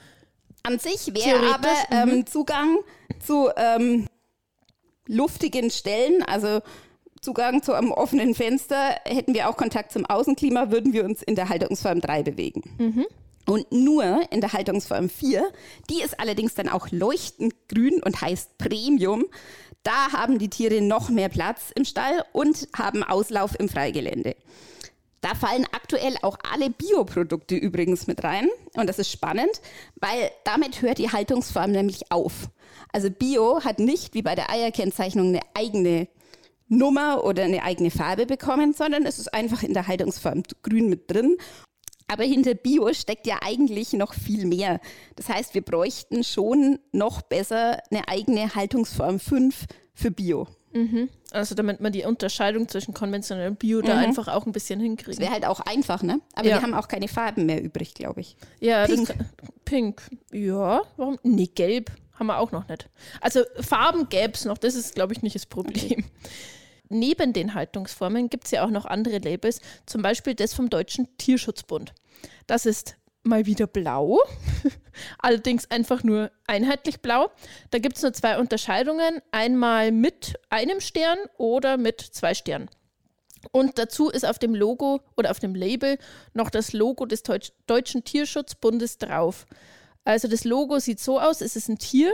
an 0.63 0.79
sich 0.79 1.13
wäre 1.13 1.53
aber 1.53 1.73
ähm, 1.91 2.19
mhm. 2.19 2.27
Zugang 2.27 2.77
zu 3.19 3.49
ähm, 3.57 4.07
luftigen 5.05 5.69
Stellen, 5.69 6.23
also 6.23 6.61
Zugang 7.21 7.61
zu 7.61 7.73
einem 7.73 7.91
offenen 7.91 8.33
Fenster, 8.33 8.95
hätten 9.05 9.35
wir 9.35 9.47
auch 9.47 9.55
Kontakt 9.55 9.91
zum 9.91 10.07
Außenklima, 10.07 10.71
würden 10.71 10.91
wir 10.91 11.05
uns 11.05 11.21
in 11.21 11.35
der 11.35 11.49
Haltungsform 11.49 12.01
3 12.01 12.23
bewegen. 12.23 12.63
Mhm. 12.79 13.05
Und 13.45 13.71
nur 13.71 14.21
in 14.31 14.41
der 14.41 14.53
Haltungsform 14.53 15.07
4, 15.07 15.43
die 15.91 16.01
ist 16.01 16.19
allerdings 16.19 16.55
dann 16.55 16.67
auch 16.67 16.89
leuchtend 16.89 17.53
grün 17.69 18.01
und 18.03 18.21
heißt 18.21 18.57
Premium. 18.57 19.25
Da 19.83 20.13
haben 20.13 20.39
die 20.39 20.49
Tiere 20.49 20.81
noch 20.81 21.09
mehr 21.09 21.29
Platz 21.29 21.71
im 21.75 21.85
Stall 21.85 22.23
und 22.33 22.67
haben 22.75 23.03
Auslauf 23.03 23.59
im 23.59 23.69
Freigelände. 23.69 24.35
Da 25.21 25.35
fallen 25.35 25.67
aktuell 25.71 26.15
auch 26.23 26.39
alle 26.51 26.71
Bioprodukte 26.71 27.55
übrigens 27.55 28.07
mit 28.07 28.23
rein. 28.23 28.47
Und 28.73 28.87
das 28.87 28.97
ist 28.97 29.11
spannend, 29.11 29.61
weil 29.97 30.31
damit 30.43 30.81
hört 30.81 30.97
die 30.97 31.11
Haltungsform 31.11 31.71
nämlich 31.71 32.11
auf. 32.11 32.49
Also 32.91 33.11
Bio 33.11 33.63
hat 33.63 33.77
nicht 33.77 34.15
wie 34.15 34.23
bei 34.23 34.33
der 34.33 34.49
Eierkennzeichnung 34.49 35.27
eine 35.27 35.41
eigene 35.53 36.07
Nummer 36.71 37.25
oder 37.25 37.43
eine 37.43 37.63
eigene 37.63 37.91
Farbe 37.91 38.25
bekommen, 38.25 38.73
sondern 38.73 39.05
es 39.05 39.19
ist 39.19 39.33
einfach 39.33 39.61
in 39.61 39.73
der 39.73 39.87
Haltungsform 39.87 40.43
grün 40.63 40.89
mit 40.89 41.11
drin. 41.11 41.35
Aber 42.07 42.23
hinter 42.23 42.53
Bio 42.55 42.93
steckt 42.93 43.27
ja 43.27 43.39
eigentlich 43.41 43.93
noch 43.93 44.13
viel 44.13 44.45
mehr. 44.45 44.79
Das 45.15 45.29
heißt, 45.29 45.53
wir 45.53 45.61
bräuchten 45.61 46.23
schon 46.23 46.79
noch 46.91 47.21
besser 47.21 47.81
eine 47.89 48.07
eigene 48.07 48.55
Haltungsform 48.55 49.19
5 49.19 49.65
für 49.93 50.11
Bio. 50.11 50.47
Mhm. 50.73 51.09
Also 51.31 51.55
damit 51.55 51.81
man 51.81 51.91
die 51.91 52.05
Unterscheidung 52.05 52.69
zwischen 52.69 52.93
konventionell 52.93 53.49
und 53.49 53.59
Bio 53.59 53.79
mhm. 53.79 53.85
da 53.85 53.97
einfach 53.97 54.29
auch 54.29 54.45
ein 54.45 54.53
bisschen 54.53 54.79
hinkriegt. 54.79 55.17
Das 55.17 55.19
wäre 55.19 55.31
halt 55.31 55.45
auch 55.45 55.59
einfach, 55.59 56.03
ne? 56.03 56.21
Aber 56.35 56.47
ja. 56.47 56.55
wir 56.55 56.61
haben 56.61 56.73
auch 56.73 56.87
keine 56.87 57.09
Farben 57.09 57.45
mehr 57.45 57.61
übrig, 57.61 57.93
glaube 57.93 58.21
ich. 58.21 58.37
Ja, 58.61 58.85
pink. 58.85 59.07
Das, 59.07 59.17
pink. 59.65 60.01
Ja, 60.31 60.81
warum? 60.95 61.17
Nee, 61.23 61.49
gelb 61.53 61.91
haben 62.13 62.27
wir 62.27 62.39
auch 62.39 62.51
noch 62.53 62.67
nicht. 62.69 62.89
Also 63.19 63.41
Farben 63.59 64.07
gäbe 64.07 64.33
es 64.33 64.45
noch, 64.45 64.57
das 64.57 64.75
ist, 64.75 64.95
glaube 64.95 65.13
ich, 65.13 65.21
nicht 65.21 65.35
das 65.35 65.45
Problem. 65.45 65.75
Okay 65.91 66.03
neben 66.91 67.33
den 67.33 67.53
Haltungsformen 67.53 68.29
gibt 68.29 68.45
es 68.45 68.51
ja 68.51 68.63
auch 68.65 68.69
noch 68.69 68.85
andere 68.85 69.17
Labels, 69.17 69.61
zum 69.85 70.01
Beispiel 70.01 70.35
das 70.35 70.53
vom 70.53 70.69
Deutschen 70.69 71.07
Tierschutzbund. 71.17 71.93
Das 72.47 72.65
ist 72.65 72.95
mal 73.23 73.45
wieder 73.45 73.67
blau, 73.67 74.19
allerdings 75.19 75.69
einfach 75.69 76.03
nur 76.03 76.31
einheitlich 76.47 77.01
blau. 77.01 77.31
Da 77.69 77.79
gibt 77.79 77.97
es 77.97 78.03
nur 78.03 78.13
zwei 78.13 78.39
Unterscheidungen, 78.39 79.21
einmal 79.31 79.91
mit 79.91 80.39
einem 80.49 80.79
Stern 80.79 81.19
oder 81.37 81.77
mit 81.77 82.01
zwei 82.01 82.33
Sternen. 82.33 82.69
Und 83.51 83.79
dazu 83.79 84.09
ist 84.09 84.25
auf 84.25 84.37
dem 84.37 84.53
Logo 84.53 85.01
oder 85.17 85.31
auf 85.31 85.39
dem 85.39 85.55
Label 85.55 85.97
noch 86.33 86.49
das 86.49 86.73
Logo 86.73 87.05
des 87.05 87.23
Deutsch 87.23 87.51
Deutschen 87.65 88.03
Tierschutzbundes 88.03 88.99
drauf. 88.99 89.47
Also 90.03 90.27
das 90.27 90.43
Logo 90.43 90.79
sieht 90.79 90.99
so 90.99 91.19
aus, 91.19 91.41
es 91.41 91.55
ist 91.55 91.67
ein 91.69 91.79
Tier, 91.79 92.11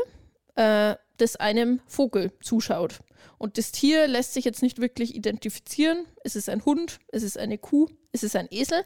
äh, 0.56 0.96
das 1.18 1.36
einem 1.36 1.82
Vogel 1.88 2.32
zuschaut. 2.42 3.00
Und 3.38 3.58
das 3.58 3.72
Tier 3.72 4.08
lässt 4.08 4.34
sich 4.34 4.46
jetzt 4.46 4.62
nicht 4.62 4.80
wirklich 4.80 5.16
identifizieren. 5.16 6.06
Es 6.24 6.36
ist 6.36 6.50
ein 6.50 6.66
Hund, 6.66 7.00
es 7.10 7.24
ist 7.24 7.38
eine 7.38 7.58
Kuh, 7.58 7.88
es 8.12 8.24
ist 8.24 8.36
ein 8.36 8.48
Esel. 8.50 8.84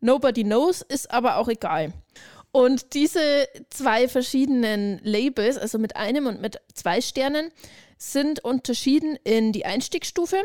Nobody 0.00 0.44
knows, 0.44 0.82
ist 0.82 1.10
aber 1.10 1.38
auch 1.38 1.48
egal. 1.48 1.92
Und 2.52 2.94
diese 2.94 3.48
zwei 3.70 4.08
verschiedenen 4.08 5.00
Labels, 5.02 5.58
also 5.58 5.78
mit 5.78 5.96
einem 5.96 6.26
und 6.26 6.40
mit 6.40 6.60
zwei 6.72 7.00
Sternen, 7.00 7.50
sind 7.98 8.44
unterschieden 8.44 9.16
in 9.24 9.52
die 9.52 9.66
Einstiegsstufe. 9.66 10.42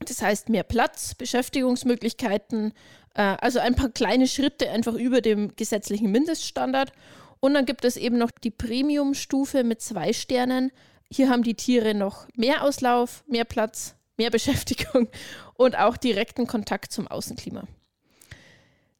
Das 0.00 0.22
heißt 0.22 0.48
mehr 0.48 0.62
Platz, 0.62 1.14
Beschäftigungsmöglichkeiten, 1.14 2.72
äh, 3.14 3.22
also 3.22 3.60
ein 3.60 3.74
paar 3.74 3.90
kleine 3.90 4.26
Schritte 4.26 4.70
einfach 4.70 4.94
über 4.94 5.20
dem 5.20 5.54
gesetzlichen 5.56 6.10
Mindeststandard. 6.10 6.92
Und 7.40 7.54
dann 7.54 7.66
gibt 7.66 7.84
es 7.84 7.96
eben 7.96 8.18
noch 8.18 8.30
die 8.30 8.50
Premium-Stufe 8.50 9.64
mit 9.64 9.80
zwei 9.80 10.12
Sternen. 10.12 10.72
Hier 11.10 11.28
haben 11.28 11.42
die 11.42 11.54
Tiere 11.54 11.94
noch 11.94 12.26
mehr 12.34 12.62
Auslauf, 12.62 13.24
mehr 13.26 13.44
Platz, 13.44 13.94
mehr 14.16 14.30
Beschäftigung 14.32 15.08
und 15.54 15.76
auch 15.76 15.96
direkten 15.96 16.46
Kontakt 16.46 16.92
zum 16.92 17.06
Außenklima. 17.06 17.66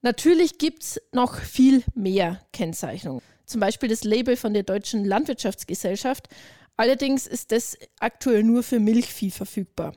Natürlich 0.02 0.58
gibt 0.58 0.82
es 0.82 1.02
noch 1.12 1.40
viel 1.40 1.82
mehr 1.94 2.40
Kennzeichnungen. 2.52 3.22
Zum 3.44 3.60
Beispiel 3.60 3.88
das 3.88 4.04
Label 4.04 4.36
von 4.36 4.54
der 4.54 4.62
Deutschen 4.62 5.04
Landwirtschaftsgesellschaft. 5.04 6.28
Allerdings 6.76 7.26
ist 7.26 7.52
das 7.52 7.78
aktuell 7.98 8.42
nur 8.42 8.62
für 8.62 8.78
Milchvieh 8.78 9.30
verfügbar. 9.30 9.94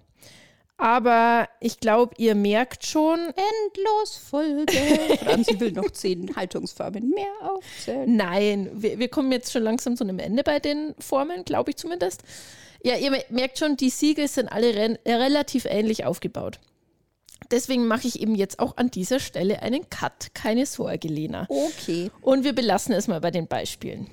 Aber 0.79 1.49
ich 1.59 1.81
glaube, 1.81 2.15
ihr 2.17 2.35
merkt 2.35 2.85
schon. 2.85 3.19
Endlos 3.19 4.15
Folge. 4.15 4.73
Franzi 5.23 5.59
will 5.59 5.73
noch 5.73 5.91
zehn 5.91 6.33
Haltungsformen 6.37 7.09
mehr 7.09 7.33
aufzählen. 7.41 8.15
Nein, 8.15 8.69
wir, 8.73 8.97
wir 8.97 9.09
kommen 9.09 9.31
jetzt 9.33 9.51
schon 9.51 9.63
langsam 9.63 9.97
zu 9.97 10.05
einem 10.05 10.19
Ende 10.19 10.41
bei 10.41 10.59
den 10.59 10.95
Formen, 10.97 11.43
glaube 11.43 11.71
ich 11.71 11.77
zumindest. 11.77 12.23
Ja, 12.81 12.95
ihr 12.95 13.11
merkt 13.29 13.59
schon, 13.59 13.75
die 13.75 13.89
Siegel 13.89 14.29
sind 14.29 14.47
alle 14.47 14.73
re 14.73 14.99
relativ 15.05 15.65
ähnlich 15.65 16.05
aufgebaut. 16.05 16.61
Deswegen 17.51 17.85
mache 17.87 18.07
ich 18.07 18.21
eben 18.21 18.35
jetzt 18.35 18.59
auch 18.59 18.77
an 18.77 18.89
dieser 18.89 19.19
Stelle 19.19 19.61
einen 19.61 19.89
Cut. 19.89 20.33
Keine 20.33 20.65
Sorge, 20.65 21.09
Lena. 21.09 21.45
Okay. 21.49 22.09
Und 22.21 22.45
wir 22.45 22.53
belassen 22.53 22.93
es 22.93 23.09
mal 23.09 23.19
bei 23.19 23.31
den 23.31 23.47
Beispielen. 23.47 24.07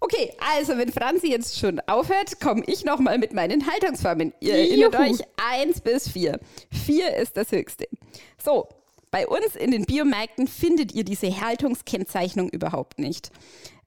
Okay, 0.00 0.32
also 0.54 0.78
wenn 0.78 0.90
Franzi 0.90 1.28
jetzt 1.28 1.58
schon 1.58 1.78
aufhört, 1.80 2.40
komme 2.40 2.62
ich 2.66 2.84
nochmal 2.84 3.18
mit 3.18 3.34
meinen 3.34 3.70
Haltungsformen. 3.70 4.32
Ihr 4.40 4.54
erinnert 4.54 4.96
euch, 4.96 5.20
1 5.36 5.82
bis 5.82 6.08
4. 6.08 6.40
4 6.86 7.16
ist 7.16 7.36
das 7.36 7.52
höchste. 7.52 7.86
So, 8.42 8.66
bei 9.10 9.28
uns 9.28 9.56
in 9.56 9.72
den 9.72 9.84
Biomärkten 9.84 10.48
findet 10.48 10.92
ihr 10.92 11.04
diese 11.04 11.40
Haltungskennzeichnung 11.42 12.48
überhaupt 12.48 12.98
nicht. 12.98 13.30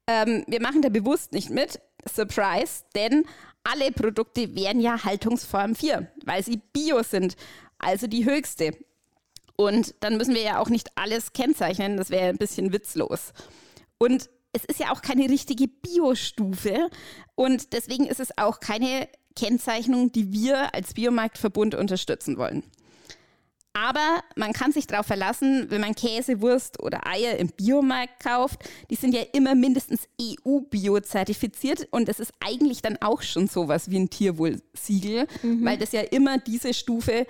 Ähm, 0.05 0.43
wir 0.48 0.62
machen 0.62 0.84
da 0.84 0.89
bewusst 0.89 1.32
nicht 1.32 1.50
mit. 1.50 1.79
Surprise, 2.08 2.84
denn 2.93 3.25
alle 3.63 3.91
Produkte 3.91 4.55
wären 4.55 4.82
ja 4.82 5.03
Haltungsform 5.03 5.74
4, 5.74 6.12
weil 6.25 6.43
sie 6.43 6.62
Bio 6.74 7.01
sind, 7.01 7.36
also 7.79 8.08
die 8.08 8.25
höchste. 8.25 8.77
Und 9.55 9.96
dann 10.01 10.17
müssen 10.17 10.36
wir 10.36 10.41
ja 10.41 10.60
auch 10.60 10.70
nicht 10.70 10.89
alles 10.96 11.34
kennzeichnen, 11.34 11.98
das 11.98 12.10
wäre 12.10 12.27
ein 12.27 12.38
bisschen 12.38 12.74
witzlos. 12.74 13.32
Und 13.98 14.29
es 14.53 14.63
ist 14.65 14.79
ja 14.79 14.91
auch 14.91 15.01
keine 15.01 15.29
richtige 15.29 15.67
Biostufe 15.67 16.89
und 17.36 17.74
deswegen 17.74 18.05
ist 18.05 18.19
es 18.19 18.38
auch 18.38 18.60
keine 18.60 19.07
Kennzeichnung, 19.36 20.12
die 20.12 20.31
wir 20.31 20.74
als 20.74 20.93
Biomarktverbund 20.93 21.75
unterstützen 21.75 22.38
wollen. 22.38 22.63
Aber 23.75 24.22
man 24.36 24.53
kann 24.53 24.72
sich 24.72 24.86
darauf 24.86 25.07
verlassen, 25.07 25.65
wenn 25.69 25.81
man 25.81 25.95
Käse, 25.95 26.41
Wurst 26.41 26.79
oder 26.79 27.07
Eier 27.07 27.38
im 27.38 27.48
Biomarkt 27.48 28.24
kauft, 28.24 28.60
die 28.91 28.95
sind 28.95 29.15
ja 29.15 29.24
immer 29.33 29.55
mindestens 29.55 30.07
EU-Bio 30.22 31.00
zertifiziert 31.00 31.88
und 31.89 32.07
das 32.07 32.19
ist 32.19 32.31
eigentlich 32.39 32.83
dann 32.83 32.98
auch 33.01 33.24
schon 33.24 33.48
sowas 33.48 33.89
wie 33.89 33.98
ein 33.98 34.12
Tierwohlsiegel, 34.12 35.27
mhm. 35.41 35.65
weil 35.65 35.79
das 35.79 35.91
ja 35.91 36.01
immer 36.01 36.38
diese 36.38 36.75
Stufe, 36.75 37.25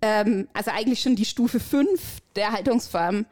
ähm, 0.00 0.48
also 0.52 0.70
eigentlich 0.70 1.00
schon 1.00 1.16
die 1.16 1.24
Stufe 1.24 1.58
5 1.58 2.20
der 2.36 2.52
Haltungsform 2.52 3.26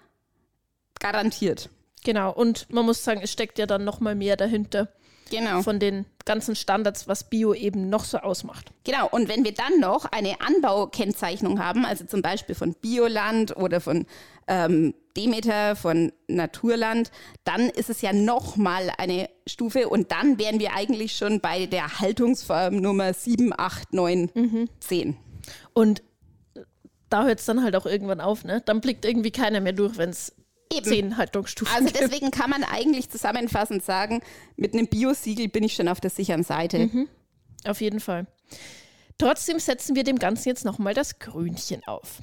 garantiert. 0.98 1.70
Genau, 2.04 2.32
und 2.32 2.66
man 2.70 2.84
muss 2.84 3.04
sagen, 3.04 3.20
es 3.22 3.32
steckt 3.32 3.58
ja 3.58 3.66
dann 3.66 3.84
nochmal 3.84 4.14
mehr 4.14 4.36
dahinter. 4.36 4.88
Genau. 5.30 5.62
Von 5.62 5.78
den 5.78 6.04
ganzen 6.26 6.54
Standards, 6.54 7.08
was 7.08 7.30
Bio 7.30 7.54
eben 7.54 7.88
noch 7.88 8.04
so 8.04 8.18
ausmacht. 8.18 8.70
Genau, 8.84 9.08
und 9.08 9.28
wenn 9.28 9.44
wir 9.44 9.54
dann 9.54 9.80
noch 9.80 10.04
eine 10.04 10.40
Anbaukennzeichnung 10.40 11.58
haben, 11.58 11.86
also 11.86 12.04
zum 12.04 12.20
Beispiel 12.20 12.54
von 12.54 12.74
Bioland 12.74 13.56
oder 13.56 13.80
von 13.80 14.04
ähm, 14.46 14.94
Demeter, 15.16 15.74
von 15.74 16.12
Naturland, 16.28 17.10
dann 17.44 17.70
ist 17.70 17.88
es 17.88 18.02
ja 18.02 18.12
nochmal 18.12 18.92
eine 18.98 19.30
Stufe 19.46 19.88
und 19.88 20.12
dann 20.12 20.38
wären 20.38 20.60
wir 20.60 20.74
eigentlich 20.74 21.16
schon 21.16 21.40
bei 21.40 21.66
der 21.66 22.00
Haltungsform 22.00 22.76
Nummer 22.76 23.14
7, 23.14 23.52
8, 23.56 23.94
9, 23.94 24.30
mhm. 24.34 24.68
10. 24.80 25.16
Und 25.72 26.02
da 27.08 27.24
hört 27.24 27.40
es 27.40 27.46
dann 27.46 27.62
halt 27.62 27.76
auch 27.76 27.86
irgendwann 27.86 28.20
auf, 28.20 28.44
ne? 28.44 28.62
Dann 28.64 28.80
blickt 28.80 29.04
irgendwie 29.04 29.30
keiner 29.30 29.60
mehr 29.60 29.72
durch, 29.72 29.98
wenn 29.98 30.10
es 30.10 30.34
Eben. 30.76 30.84
zehn 30.84 31.16
Haltungsstufen. 31.16 31.74
Also 31.74 31.92
deswegen 31.92 32.30
kann 32.30 32.50
man 32.50 32.64
eigentlich 32.64 33.10
zusammenfassend 33.10 33.84
sagen, 33.84 34.20
mit 34.56 34.74
einem 34.74 34.88
Biosiegel 34.88 35.48
bin 35.48 35.64
ich 35.64 35.74
schon 35.74 35.88
auf 35.88 36.00
der 36.00 36.10
sicheren 36.10 36.42
Seite. 36.42 36.78
Mhm. 36.78 37.08
Auf 37.64 37.80
jeden 37.80 38.00
Fall. 38.00 38.26
Trotzdem 39.18 39.58
setzen 39.58 39.94
wir 39.94 40.04
dem 40.04 40.18
Ganzen 40.18 40.48
jetzt 40.48 40.64
nochmal 40.64 40.94
das 40.94 41.18
Grünchen 41.18 41.82
auf. 41.86 42.20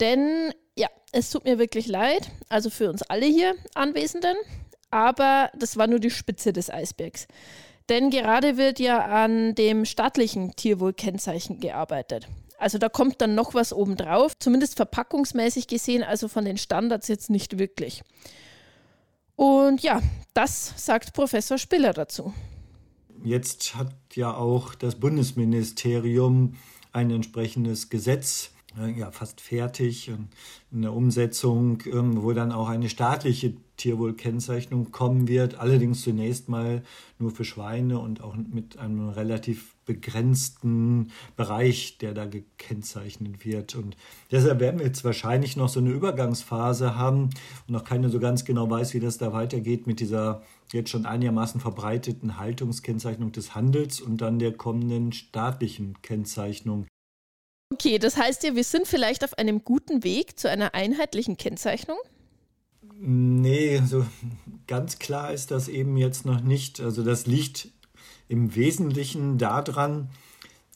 Denn 0.00 0.52
ja, 0.76 0.88
es 1.12 1.30
tut 1.30 1.44
mir 1.44 1.58
wirklich 1.58 1.86
leid, 1.86 2.30
also 2.48 2.70
für 2.70 2.90
uns 2.90 3.02
alle 3.02 3.26
hier 3.26 3.54
Anwesenden, 3.74 4.36
aber 4.90 5.50
das 5.56 5.76
war 5.76 5.86
nur 5.86 6.00
die 6.00 6.10
Spitze 6.10 6.52
des 6.52 6.70
Eisbergs. 6.70 7.26
Denn 7.88 8.10
gerade 8.10 8.56
wird 8.56 8.78
ja 8.78 9.04
an 9.04 9.54
dem 9.54 9.84
staatlichen 9.84 10.54
Tierwohlkennzeichen 10.56 11.60
gearbeitet. 11.60 12.28
Also 12.60 12.76
da 12.76 12.90
kommt 12.90 13.20
dann 13.22 13.34
noch 13.34 13.54
was 13.54 13.72
obendrauf, 13.72 14.38
zumindest 14.38 14.76
verpackungsmäßig 14.76 15.66
gesehen, 15.66 16.02
also 16.02 16.28
von 16.28 16.44
den 16.44 16.58
Standards 16.58 17.08
jetzt 17.08 17.30
nicht 17.30 17.58
wirklich. 17.58 18.02
Und 19.34 19.82
ja, 19.82 20.02
das 20.34 20.74
sagt 20.76 21.14
Professor 21.14 21.56
Spiller 21.56 21.94
dazu. 21.94 22.34
Jetzt 23.24 23.74
hat 23.74 23.94
ja 24.12 24.34
auch 24.34 24.74
das 24.74 24.96
Bundesministerium 24.96 26.56
ein 26.92 27.10
entsprechendes 27.10 27.88
Gesetz 27.88 28.50
ja, 28.96 29.10
fast 29.10 29.40
fertig 29.40 30.10
in 30.70 30.82
der 30.82 30.92
Umsetzung, 30.92 31.82
ähm, 31.86 32.22
wo 32.22 32.32
dann 32.32 32.52
auch 32.52 32.68
eine 32.68 32.88
staatliche 32.88 33.54
Tierwohlkennzeichnung 33.76 34.92
kommen 34.92 35.26
wird, 35.26 35.56
allerdings 35.56 36.02
zunächst 36.02 36.48
mal 36.48 36.82
nur 37.18 37.30
für 37.30 37.44
Schweine 37.44 37.98
und 37.98 38.22
auch 38.22 38.36
mit 38.36 38.78
einem 38.78 39.08
relativ 39.08 39.74
begrenzten 39.86 41.10
Bereich, 41.36 41.98
der 41.98 42.12
da 42.12 42.26
gekennzeichnet 42.26 43.44
wird. 43.44 43.74
Und 43.74 43.96
deshalb 44.30 44.60
werden 44.60 44.78
wir 44.78 44.86
jetzt 44.86 45.02
wahrscheinlich 45.02 45.56
noch 45.56 45.68
so 45.68 45.80
eine 45.80 45.90
Übergangsphase 45.90 46.94
haben 46.94 47.30
und 47.66 47.70
noch 47.70 47.84
keiner 47.84 48.10
so 48.10 48.20
ganz 48.20 48.44
genau 48.44 48.70
weiß, 48.70 48.94
wie 48.94 49.00
das 49.00 49.18
da 49.18 49.32
weitergeht 49.32 49.86
mit 49.86 49.98
dieser 49.98 50.42
jetzt 50.72 50.90
schon 50.90 51.06
einigermaßen 51.06 51.60
verbreiteten 51.60 52.36
Haltungskennzeichnung 52.38 53.32
des 53.32 53.54
Handels 53.54 54.00
und 54.00 54.20
dann 54.20 54.38
der 54.38 54.52
kommenden 54.52 55.12
staatlichen 55.12 56.00
Kennzeichnung. 56.02 56.86
Okay, 57.72 57.98
das 57.98 58.16
heißt 58.16 58.42
ja, 58.42 58.56
wir 58.56 58.64
sind 58.64 58.88
vielleicht 58.88 59.24
auf 59.24 59.38
einem 59.38 59.62
guten 59.64 60.02
Weg 60.02 60.38
zu 60.38 60.50
einer 60.50 60.74
einheitlichen 60.74 61.36
Kennzeichnung? 61.36 61.98
Nee, 62.98 63.80
so 63.86 64.04
ganz 64.66 64.98
klar 64.98 65.32
ist 65.32 65.50
das 65.50 65.68
eben 65.68 65.96
jetzt 65.96 66.26
noch 66.26 66.40
nicht. 66.40 66.80
Also 66.80 67.02
das 67.04 67.26
liegt 67.26 67.68
im 68.28 68.54
Wesentlichen 68.54 69.38
daran, 69.38 70.10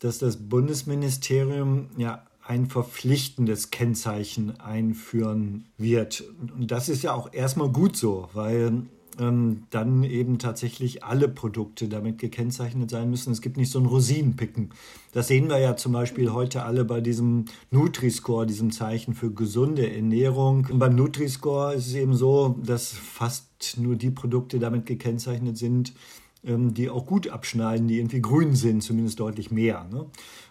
dass 0.01 0.19
das 0.19 0.49
Bundesministerium 0.49 1.91
ja 1.97 2.25
ein 2.47 2.67
verpflichtendes 2.67 3.71
Kennzeichen 3.71 4.61
einführen 4.61 5.67
wird. 5.77 6.25
Und 6.55 6.71
das 6.71 6.89
ist 6.89 7.03
ja 7.03 7.13
auch 7.13 7.33
erstmal 7.33 7.71
gut 7.71 7.97
so, 7.97 8.29
weil 8.35 8.87
ähm, 9.19 9.65
dann 9.71 10.03
eben 10.05 10.39
tatsächlich 10.39 11.05
alle 11.05 11.29
Produkte 11.29 11.89
damit 11.89 12.19
gekennzeichnet 12.19 12.91
sein 12.91 13.11
müssen. 13.11 13.33
Es 13.33 13.41
gibt 13.41 13.57
nicht 13.57 13.71
so 13.71 13.79
ein 13.79 13.87
Rosinenpicken. 13.87 14.71
Das 15.13 15.29
sehen 15.29 15.49
wir 15.49 15.59
ja 15.59 15.77
zum 15.77 15.93
Beispiel 15.93 16.33
heute 16.33 16.65
alle 16.65 16.85
bei 16.85 17.01
diesem 17.01 17.45
Nutri-Score, 17.71 18.47
diesem 18.47 18.73
Zeichen 18.73 19.15
für 19.15 19.31
gesunde 19.31 19.91
Ernährung. 19.91 20.67
Und 20.71 20.79
beim 20.79 20.97
Nutri-Score 20.97 21.75
ist 21.75 21.87
es 21.87 21.95
eben 21.95 22.15
so, 22.15 22.57
dass 22.63 22.93
fast 22.93 23.79
nur 23.79 23.97
die 23.97 24.11
Produkte 24.11 24.59
damit 24.59 24.87
gekennzeichnet 24.87 25.57
sind, 25.57 25.93
die 26.47 26.91
auch 26.91 27.07
gut 27.07 27.29
abschneiden, 27.29 27.89
die 27.89 27.99
irgendwie 27.99 28.21
grün 28.21 28.55
sind, 28.55 28.83
zumindest 28.83 29.19
deutlich 29.19 29.51
mehr. 29.51 29.87
Ne? 29.91 30.05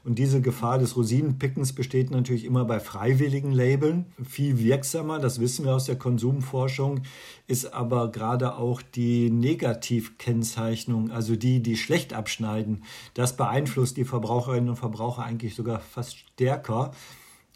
Und 0.04 0.18
diese 0.18 0.42
Gefahr 0.42 0.80
des 0.80 0.98
Rosinenpickens 0.98 1.74
besteht 1.74 2.10
natürlich 2.10 2.46
immer 2.46 2.66
bei 2.66 2.80
freiwilligen 2.80 3.52
Labeln. 3.52 4.06
Viel 4.28 4.58
wirksamer, 4.58 5.20
das 5.20 5.40
wissen 5.40 5.66
wir 5.66 5.76
aus 5.76 5.86
der 5.86 5.96
Konsumforschung, 5.96 7.02
ist 7.46 7.74
aber 7.74 8.12
gerade 8.12 8.56
auch 8.56 8.82
die 8.82 9.30
Negativkennzeichnung, 9.30 11.12
also 11.12 11.36
die, 11.36 11.62
die 11.62 11.78
schlecht 11.78 12.14
abschneiden. 12.14 12.84
Das 13.14 13.38
beeinflusst 13.38 13.96
die 13.96 14.06
Verbraucherinnen 14.06 14.70
und 14.70 14.78
Verbraucher 14.78 15.24
eigentlich 15.24 15.54
sogar 15.54 15.80
fast 15.80 16.18
stärker. 16.18 16.92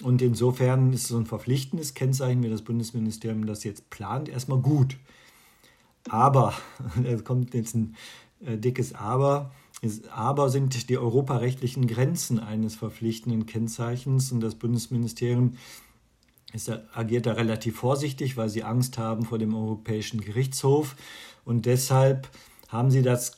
Und 0.03 0.21
insofern 0.21 0.93
ist 0.93 1.07
so 1.07 1.17
ein 1.17 1.25
verpflichtendes 1.25 1.95
Kennzeichen, 1.95 2.43
wie 2.43 2.49
das 2.49 2.61
Bundesministerium 2.61 3.47
das 3.47 3.63
jetzt 3.63 3.89
plant, 3.89 4.29
erstmal 4.29 4.59
gut. 4.59 4.95
Aber, 6.09 6.53
da 7.03 7.15
kommt 7.17 7.53
jetzt 7.53 7.75
ein 7.75 7.95
dickes 8.41 8.93
Aber. 8.93 9.51
Aber 10.11 10.49
sind 10.49 10.89
die 10.89 10.97
europarechtlichen 10.97 11.85
Grenzen 11.85 12.39
eines 12.39 12.75
verpflichtenden 12.75 13.45
Kennzeichens 13.45 14.31
und 14.31 14.39
das 14.39 14.55
Bundesministerium 14.55 15.53
ist, 16.51 16.71
agiert 16.93 17.27
da 17.27 17.33
relativ 17.33 17.77
vorsichtig, 17.77 18.37
weil 18.37 18.49
sie 18.49 18.63
Angst 18.63 18.97
haben 18.97 19.25
vor 19.25 19.37
dem 19.37 19.53
Europäischen 19.53 20.21
Gerichtshof 20.21 20.95
und 21.45 21.67
deshalb 21.67 22.27
haben 22.69 22.89
sie 22.89 23.03
das 23.03 23.33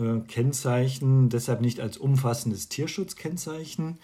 äh, 0.00 0.18
Kennzeichen 0.26 1.28
deshalb 1.28 1.60
nicht 1.60 1.80
als 1.80 1.96
umfassendes 1.96 2.68
Tierschutzkennzeichen 2.68 3.98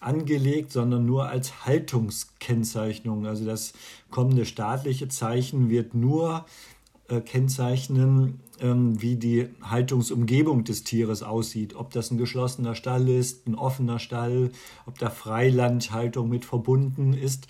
angelegt, 0.00 0.72
sondern 0.72 1.06
nur 1.06 1.28
als 1.28 1.64
Haltungskennzeichnung. 1.64 3.26
Also 3.26 3.46
das 3.46 3.72
kommende 4.10 4.44
staatliche 4.44 5.08
Zeichen 5.08 5.70
wird 5.70 5.94
nur 5.94 6.44
äh, 6.44 6.75
kennzeichnen, 7.20 8.40
ähm, 8.60 9.00
wie 9.00 9.16
die 9.16 9.48
Haltungsumgebung 9.62 10.64
des 10.64 10.84
Tieres 10.84 11.22
aussieht. 11.22 11.74
Ob 11.76 11.90
das 11.90 12.10
ein 12.10 12.18
geschlossener 12.18 12.74
Stall 12.74 13.08
ist, 13.08 13.46
ein 13.46 13.54
offener 13.54 13.98
Stall, 13.98 14.50
ob 14.86 14.98
da 14.98 15.10
Freilandhaltung 15.10 16.28
mit 16.28 16.44
verbunden 16.44 17.12
ist. 17.12 17.48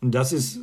Und 0.00 0.14
das 0.14 0.32
ist 0.32 0.60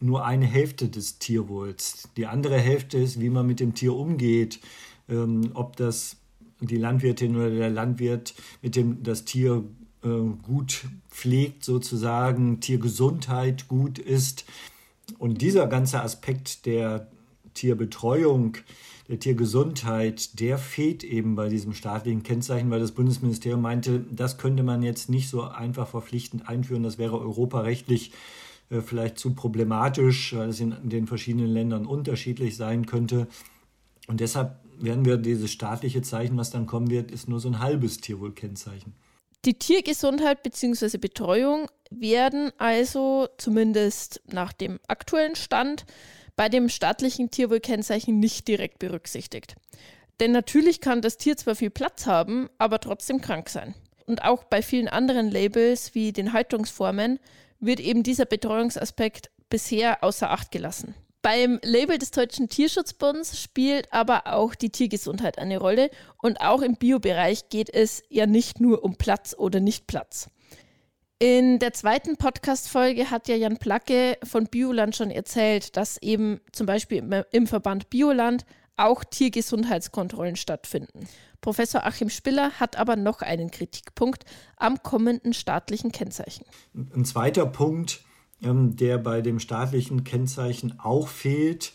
nur 0.00 0.24
eine 0.24 0.46
Hälfte 0.46 0.88
des 0.88 1.18
Tierwohls. 1.18 2.08
Die 2.16 2.26
andere 2.26 2.58
Hälfte 2.58 2.98
ist, 2.98 3.20
wie 3.20 3.30
man 3.30 3.46
mit 3.46 3.60
dem 3.60 3.74
Tier 3.74 3.94
umgeht, 3.94 4.60
ähm, 5.08 5.50
ob 5.54 5.76
das 5.76 6.16
die 6.60 6.76
Landwirtin 6.76 7.36
oder 7.36 7.50
der 7.50 7.70
Landwirt 7.70 8.34
mit 8.62 8.76
dem 8.76 9.02
das 9.02 9.24
Tier 9.24 9.64
äh, 10.02 10.08
gut 10.42 10.84
pflegt, 11.10 11.64
sozusagen, 11.64 12.60
Tiergesundheit 12.60 13.68
gut 13.68 13.98
ist. 13.98 14.44
Und 15.18 15.40
dieser 15.40 15.66
ganze 15.66 16.02
Aspekt 16.02 16.66
der 16.66 17.08
Tierbetreuung, 17.58 18.56
der 19.08 19.18
Tiergesundheit, 19.18 20.38
der 20.38 20.58
fehlt 20.58 21.02
eben 21.02 21.34
bei 21.34 21.48
diesem 21.48 21.74
staatlichen 21.74 22.22
Kennzeichen, 22.22 22.70
weil 22.70 22.80
das 22.80 22.92
Bundesministerium 22.92 23.62
meinte, 23.62 24.04
das 24.10 24.38
könnte 24.38 24.62
man 24.62 24.82
jetzt 24.82 25.08
nicht 25.08 25.28
so 25.28 25.42
einfach 25.42 25.88
verpflichtend 25.88 26.48
einführen. 26.48 26.82
Das 26.82 26.98
wäre 26.98 27.18
europarechtlich 27.18 28.12
äh, 28.70 28.80
vielleicht 28.80 29.18
zu 29.18 29.34
problematisch, 29.34 30.34
weil 30.36 30.50
es 30.50 30.60
in 30.60 30.76
den 30.88 31.06
verschiedenen 31.06 31.48
Ländern 31.48 31.86
unterschiedlich 31.86 32.56
sein 32.56 32.86
könnte. 32.86 33.26
Und 34.06 34.20
deshalb 34.20 34.56
werden 34.78 35.04
wir 35.04 35.16
dieses 35.16 35.50
staatliche 35.50 36.02
Zeichen, 36.02 36.36
was 36.36 36.50
dann 36.50 36.66
kommen 36.66 36.90
wird, 36.90 37.10
ist 37.10 37.28
nur 37.28 37.40
so 37.40 37.48
ein 37.48 37.58
halbes 37.58 37.98
Tierwohlkennzeichen. 37.98 38.94
Die 39.44 39.54
Tiergesundheit 39.54 40.42
bzw. 40.42 40.98
Betreuung 40.98 41.68
werden 41.90 42.52
also 42.58 43.28
zumindest 43.38 44.20
nach 44.30 44.52
dem 44.52 44.78
aktuellen 44.88 45.36
Stand 45.36 45.86
bei 46.38 46.48
dem 46.48 46.68
staatlichen 46.68 47.32
Tierwohlkennzeichen 47.32 48.20
nicht 48.20 48.46
direkt 48.46 48.78
berücksichtigt. 48.78 49.56
Denn 50.20 50.30
natürlich 50.30 50.80
kann 50.80 51.02
das 51.02 51.16
Tier 51.16 51.36
zwar 51.36 51.56
viel 51.56 51.70
Platz 51.70 52.06
haben, 52.06 52.48
aber 52.58 52.78
trotzdem 52.78 53.20
krank 53.20 53.48
sein. 53.48 53.74
Und 54.06 54.22
auch 54.22 54.44
bei 54.44 54.62
vielen 54.62 54.86
anderen 54.86 55.32
Labels 55.32 55.96
wie 55.96 56.12
den 56.12 56.32
Haltungsformen 56.32 57.18
wird 57.58 57.80
eben 57.80 58.04
dieser 58.04 58.24
Betreuungsaspekt 58.24 59.32
bisher 59.50 60.04
außer 60.04 60.30
Acht 60.30 60.52
gelassen. 60.52 60.94
Beim 61.22 61.58
Label 61.64 61.98
des 61.98 62.12
Deutschen 62.12 62.48
Tierschutzbunds 62.48 63.40
spielt 63.40 63.92
aber 63.92 64.32
auch 64.32 64.54
die 64.54 64.70
Tiergesundheit 64.70 65.38
eine 65.38 65.58
Rolle 65.58 65.90
und 66.22 66.40
auch 66.40 66.62
im 66.62 66.76
Biobereich 66.76 67.48
geht 67.48 67.68
es 67.68 68.04
ja 68.10 68.26
nicht 68.26 68.60
nur 68.60 68.84
um 68.84 68.94
Platz 68.94 69.34
oder 69.36 69.58
nicht 69.58 69.88
Platz. 69.88 70.28
In 71.20 71.58
der 71.58 71.72
zweiten 71.72 72.16
Podcast-Folge 72.16 73.10
hat 73.10 73.26
ja 73.26 73.34
Jan 73.34 73.56
Placke 73.56 74.16
von 74.22 74.46
Bioland 74.46 74.94
schon 74.94 75.10
erzählt, 75.10 75.76
dass 75.76 76.00
eben 76.00 76.40
zum 76.52 76.66
Beispiel 76.66 77.24
im 77.32 77.48
Verband 77.48 77.90
Bioland 77.90 78.46
auch 78.76 79.02
Tiergesundheitskontrollen 79.02 80.36
stattfinden. 80.36 81.08
Professor 81.40 81.84
Achim 81.84 82.08
Spiller 82.08 82.52
hat 82.60 82.76
aber 82.76 82.94
noch 82.94 83.20
einen 83.20 83.50
Kritikpunkt 83.50 84.26
am 84.56 84.80
kommenden 84.84 85.32
staatlichen 85.32 85.90
Kennzeichen. 85.90 86.44
Ein 86.94 87.04
zweiter 87.04 87.46
Punkt, 87.46 88.04
ähm, 88.40 88.76
der 88.76 88.98
bei 88.98 89.20
dem 89.20 89.40
staatlichen 89.40 90.04
Kennzeichen 90.04 90.78
auch 90.78 91.08
fehlt, 91.08 91.72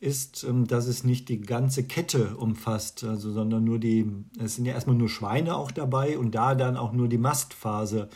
ist, 0.00 0.44
ähm, 0.44 0.66
dass 0.66 0.86
es 0.86 1.02
nicht 1.02 1.30
die 1.30 1.40
ganze 1.40 1.84
Kette 1.84 2.36
umfasst, 2.36 3.04
also, 3.04 3.32
sondern 3.32 3.64
nur 3.64 3.78
die, 3.78 4.06
es 4.38 4.56
sind 4.56 4.66
ja 4.66 4.74
erstmal 4.74 4.96
nur 4.96 5.08
Schweine 5.08 5.56
auch 5.56 5.70
dabei 5.70 6.18
und 6.18 6.34
da 6.34 6.54
dann 6.54 6.76
auch 6.76 6.92
nur 6.92 7.08
die 7.08 7.16
Mastphase. 7.16 8.10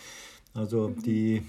Also 0.56 0.88
die 0.88 1.42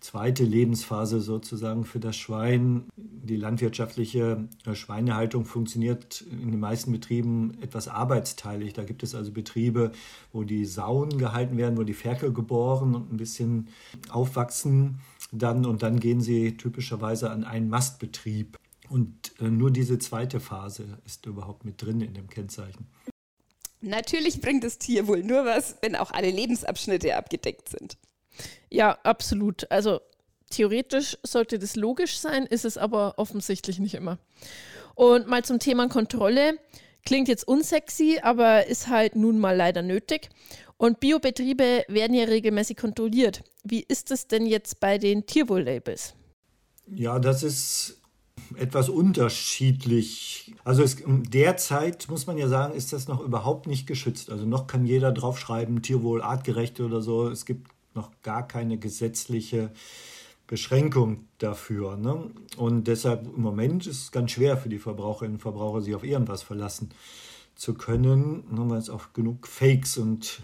zweite 0.00 0.44
Lebensphase 0.44 1.20
sozusagen 1.20 1.84
für 1.84 1.98
das 2.00 2.16
Schwein. 2.16 2.84
Die 2.96 3.36
landwirtschaftliche 3.36 4.48
äh, 4.64 4.74
Schweinehaltung 4.74 5.44
funktioniert 5.44 6.22
in 6.30 6.52
den 6.52 6.60
meisten 6.60 6.92
Betrieben 6.92 7.56
etwas 7.60 7.88
arbeitsteilig. 7.88 8.72
Da 8.72 8.84
gibt 8.84 9.02
es 9.02 9.14
also 9.14 9.32
Betriebe, 9.32 9.92
wo 10.32 10.44
die 10.44 10.64
Sauen 10.64 11.18
gehalten 11.18 11.56
werden, 11.56 11.76
wo 11.76 11.82
die 11.82 11.94
Ferkel 11.94 12.32
geboren 12.32 12.94
und 12.94 13.12
ein 13.12 13.16
bisschen 13.16 13.68
aufwachsen 14.08 15.00
dann 15.32 15.66
und 15.66 15.82
dann 15.82 15.98
gehen 15.98 16.20
sie 16.20 16.56
typischerweise 16.56 17.30
an 17.30 17.44
einen 17.44 17.68
Mastbetrieb. 17.68 18.56
Und 18.88 19.32
äh, 19.40 19.44
nur 19.44 19.72
diese 19.72 19.98
zweite 19.98 20.38
Phase 20.38 20.98
ist 21.04 21.26
überhaupt 21.26 21.64
mit 21.64 21.82
drin 21.82 22.00
in 22.00 22.14
dem 22.14 22.28
Kennzeichen. 22.28 22.86
Natürlich 23.80 24.40
bringt 24.40 24.64
das 24.64 24.78
Tier 24.78 25.06
wohl 25.06 25.22
nur 25.22 25.44
was, 25.44 25.76
wenn 25.82 25.96
auch 25.96 26.12
alle 26.12 26.30
Lebensabschnitte 26.30 27.16
abgedeckt 27.16 27.68
sind. 27.68 27.98
Ja, 28.76 28.98
absolut. 29.04 29.70
Also 29.70 30.00
theoretisch 30.50 31.16
sollte 31.22 31.58
das 31.58 31.76
logisch 31.76 32.18
sein, 32.18 32.44
ist 32.44 32.66
es 32.66 32.76
aber 32.76 33.14
offensichtlich 33.16 33.78
nicht 33.78 33.94
immer. 33.94 34.18
Und 34.94 35.28
mal 35.28 35.42
zum 35.42 35.58
Thema 35.58 35.88
Kontrolle. 35.88 36.58
Klingt 37.06 37.26
jetzt 37.28 37.48
unsexy, 37.48 38.18
aber 38.22 38.66
ist 38.66 38.88
halt 38.88 39.16
nun 39.16 39.38
mal 39.38 39.56
leider 39.56 39.80
nötig. 39.80 40.28
Und 40.76 41.00
Biobetriebe 41.00 41.84
werden 41.88 42.12
ja 42.12 42.24
regelmäßig 42.24 42.76
kontrolliert. 42.76 43.44
Wie 43.64 43.80
ist 43.80 44.10
es 44.10 44.28
denn 44.28 44.44
jetzt 44.44 44.78
bei 44.78 44.98
den 44.98 45.24
Tierwohl-Labels? 45.24 46.14
Ja, 46.86 47.18
das 47.18 47.42
ist 47.42 48.02
etwas 48.56 48.90
unterschiedlich. 48.90 50.54
Also 50.64 50.82
es, 50.82 50.98
derzeit 51.06 52.10
muss 52.10 52.26
man 52.26 52.36
ja 52.36 52.48
sagen, 52.48 52.74
ist 52.74 52.92
das 52.92 53.08
noch 53.08 53.20
überhaupt 53.20 53.68
nicht 53.68 53.86
geschützt. 53.86 54.28
Also 54.28 54.44
noch 54.44 54.66
kann 54.66 54.84
jeder 54.84 55.12
draufschreiben, 55.12 55.80
Tierwohl 55.80 56.20
artgerecht 56.20 56.78
oder 56.80 57.00
so. 57.00 57.30
Es 57.30 57.46
gibt 57.46 57.70
noch 57.96 58.10
gar 58.22 58.46
keine 58.46 58.78
gesetzliche 58.78 59.70
Beschränkung 60.46 61.24
dafür. 61.38 61.96
Ne? 61.96 62.30
Und 62.56 62.84
deshalb 62.84 63.26
im 63.26 63.42
Moment 63.42 63.86
ist 63.86 64.02
es 64.02 64.12
ganz 64.12 64.30
schwer 64.32 64.56
für 64.56 64.68
die 64.68 64.78
Verbraucherinnen 64.78 65.34
und 65.36 65.40
Verbraucher, 65.40 65.82
sich 65.82 65.94
auf 65.94 66.04
irgendwas 66.04 66.42
verlassen 66.42 66.90
zu 67.56 67.74
können, 67.74 68.44
ne? 68.50 68.68
weil 68.68 68.78
es 68.78 68.90
auch 68.90 69.12
genug 69.12 69.46
Fakes 69.46 69.98
und 69.98 70.42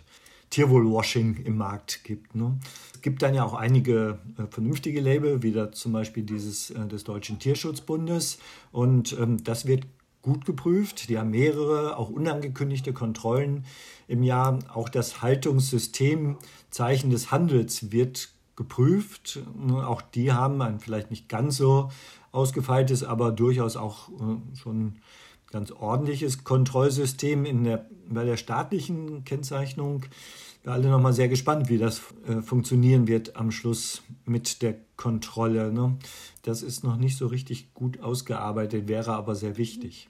Tierwohlwashing 0.51 1.37
im 1.45 1.57
Markt 1.57 2.05
gibt. 2.05 2.35
Ne? 2.35 2.59
Es 2.95 3.01
gibt 3.01 3.23
dann 3.23 3.35
ja 3.35 3.45
auch 3.45 3.55
einige 3.55 4.19
äh, 4.39 4.47
vernünftige 4.51 5.01
Label, 5.01 5.43
wie 5.43 5.53
da 5.53 5.73
zum 5.73 5.93
Beispiel 5.93 6.25
dieses 6.25 6.71
äh, 6.71 6.87
des 6.87 7.05
Deutschen 7.05 7.39
Tierschutzbundes. 7.39 8.39
Und 8.71 9.17
ähm, 9.19 9.43
das 9.43 9.67
wird 9.67 9.87
gut 10.23 10.45
geprüft. 10.45 11.09
Die 11.09 11.19
haben 11.19 11.31
mehrere, 11.31 11.97
auch 11.97 12.09
unangekündigte 12.09 12.93
Kontrollen 12.93 13.65
im 14.09 14.23
Jahr. 14.23 14.59
Auch 14.73 14.89
das 14.89 15.21
Haltungssystem 15.21 16.39
Zeichen 16.71 17.11
des 17.11 17.31
Handels 17.31 17.93
wird 17.93 18.31
geprüft. 18.57 19.41
Auch 19.71 20.03
die 20.03 20.33
haben 20.33 20.63
ein 20.63 20.81
vielleicht 20.81 21.11
nicht 21.11 21.29
ganz 21.29 21.57
so 21.57 21.91
ausgefeiltes, 22.31 23.05
aber 23.05 23.33
durchaus 23.33 23.77
auch 23.77 24.09
äh, 24.09 24.57
schon 24.59 24.97
ganz 25.51 25.71
ordentliches 25.71 26.45
Kontrollsystem 26.45 27.45
in 27.45 27.65
der, 27.65 27.87
bei 28.09 28.25
der 28.25 28.37
staatlichen 28.37 29.25
Kennzeichnung. 29.25 30.07
Wir 30.63 30.73
alle 30.73 30.89
nochmal 30.89 31.13
sehr 31.13 31.29
gespannt, 31.29 31.69
wie 31.69 31.79
das 31.79 32.01
äh, 32.27 32.41
funktionieren 32.41 33.07
wird 33.07 33.37
am 33.37 33.51
Schluss 33.51 34.03
mit 34.25 34.63
der 34.63 34.77
Kontrolle. 34.97 35.73
Ne? 35.73 35.99
Das 36.43 36.63
ist 36.63 36.85
noch 36.85 36.97
nicht 36.97 37.17
so 37.17 37.27
richtig 37.27 37.75
gut 37.75 38.01
ausgearbeitet, 38.01 38.89
wäre 38.89 39.13
aber 39.13 39.35
sehr 39.35 39.59
wichtig. 39.59 40.09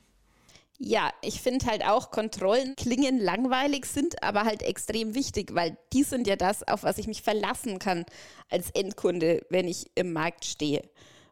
Ja, 0.78 1.12
ich 1.22 1.40
finde 1.40 1.66
halt 1.66 1.84
auch, 1.84 2.10
Kontrollen 2.10 2.74
klingen 2.76 3.20
langweilig, 3.20 3.86
sind 3.86 4.22
aber 4.22 4.44
halt 4.44 4.62
extrem 4.62 5.14
wichtig, 5.14 5.54
weil 5.54 5.76
die 5.92 6.02
sind 6.02 6.26
ja 6.26 6.36
das, 6.36 6.66
auf 6.66 6.82
was 6.82 6.98
ich 6.98 7.06
mich 7.06 7.22
verlassen 7.22 7.78
kann 7.78 8.04
als 8.50 8.70
Endkunde, 8.70 9.46
wenn 9.48 9.68
ich 9.68 9.90
im 9.94 10.12
Markt 10.12 10.44
stehe. 10.44 10.82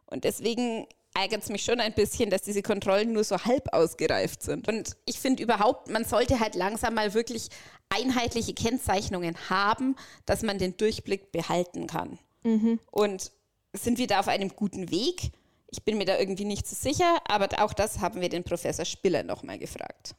Und 0.05 0.23
deswegen 0.23 0.87
ärgert 1.13 1.43
es 1.43 1.49
mich 1.49 1.63
schon 1.63 1.79
ein 1.79 1.93
bisschen, 1.93 2.29
dass 2.29 2.41
diese 2.43 2.61
Kontrollen 2.61 3.11
nur 3.11 3.23
so 3.23 3.43
halb 3.43 3.73
ausgereift 3.73 4.43
sind. 4.43 4.67
Und 4.67 4.95
ich 5.05 5.19
finde 5.19 5.43
überhaupt, 5.43 5.89
man 5.89 6.05
sollte 6.05 6.39
halt 6.39 6.55
langsam 6.55 6.93
mal 6.93 7.13
wirklich 7.13 7.49
einheitliche 7.89 8.53
Kennzeichnungen 8.53 9.35
haben, 9.49 9.95
dass 10.25 10.43
man 10.43 10.57
den 10.57 10.77
Durchblick 10.77 11.31
behalten 11.31 11.87
kann. 11.87 12.19
Mhm. 12.43 12.79
Und 12.89 13.31
sind 13.73 13.97
wir 13.97 14.07
da 14.07 14.19
auf 14.19 14.27
einem 14.27 14.49
guten 14.55 14.91
Weg? 14.91 15.31
Ich 15.73 15.83
bin 15.83 15.97
mir 15.97 16.05
da 16.05 16.19
irgendwie 16.19 16.43
nicht 16.43 16.67
so 16.67 16.75
sicher, 16.75 17.19
aber 17.29 17.47
auch 17.63 17.71
das 17.71 17.99
haben 17.99 18.19
wir 18.19 18.27
den 18.27 18.43
Professor 18.43 18.83
Spiller 18.83 19.23
nochmal 19.23 19.57
gefragt. 19.57 20.15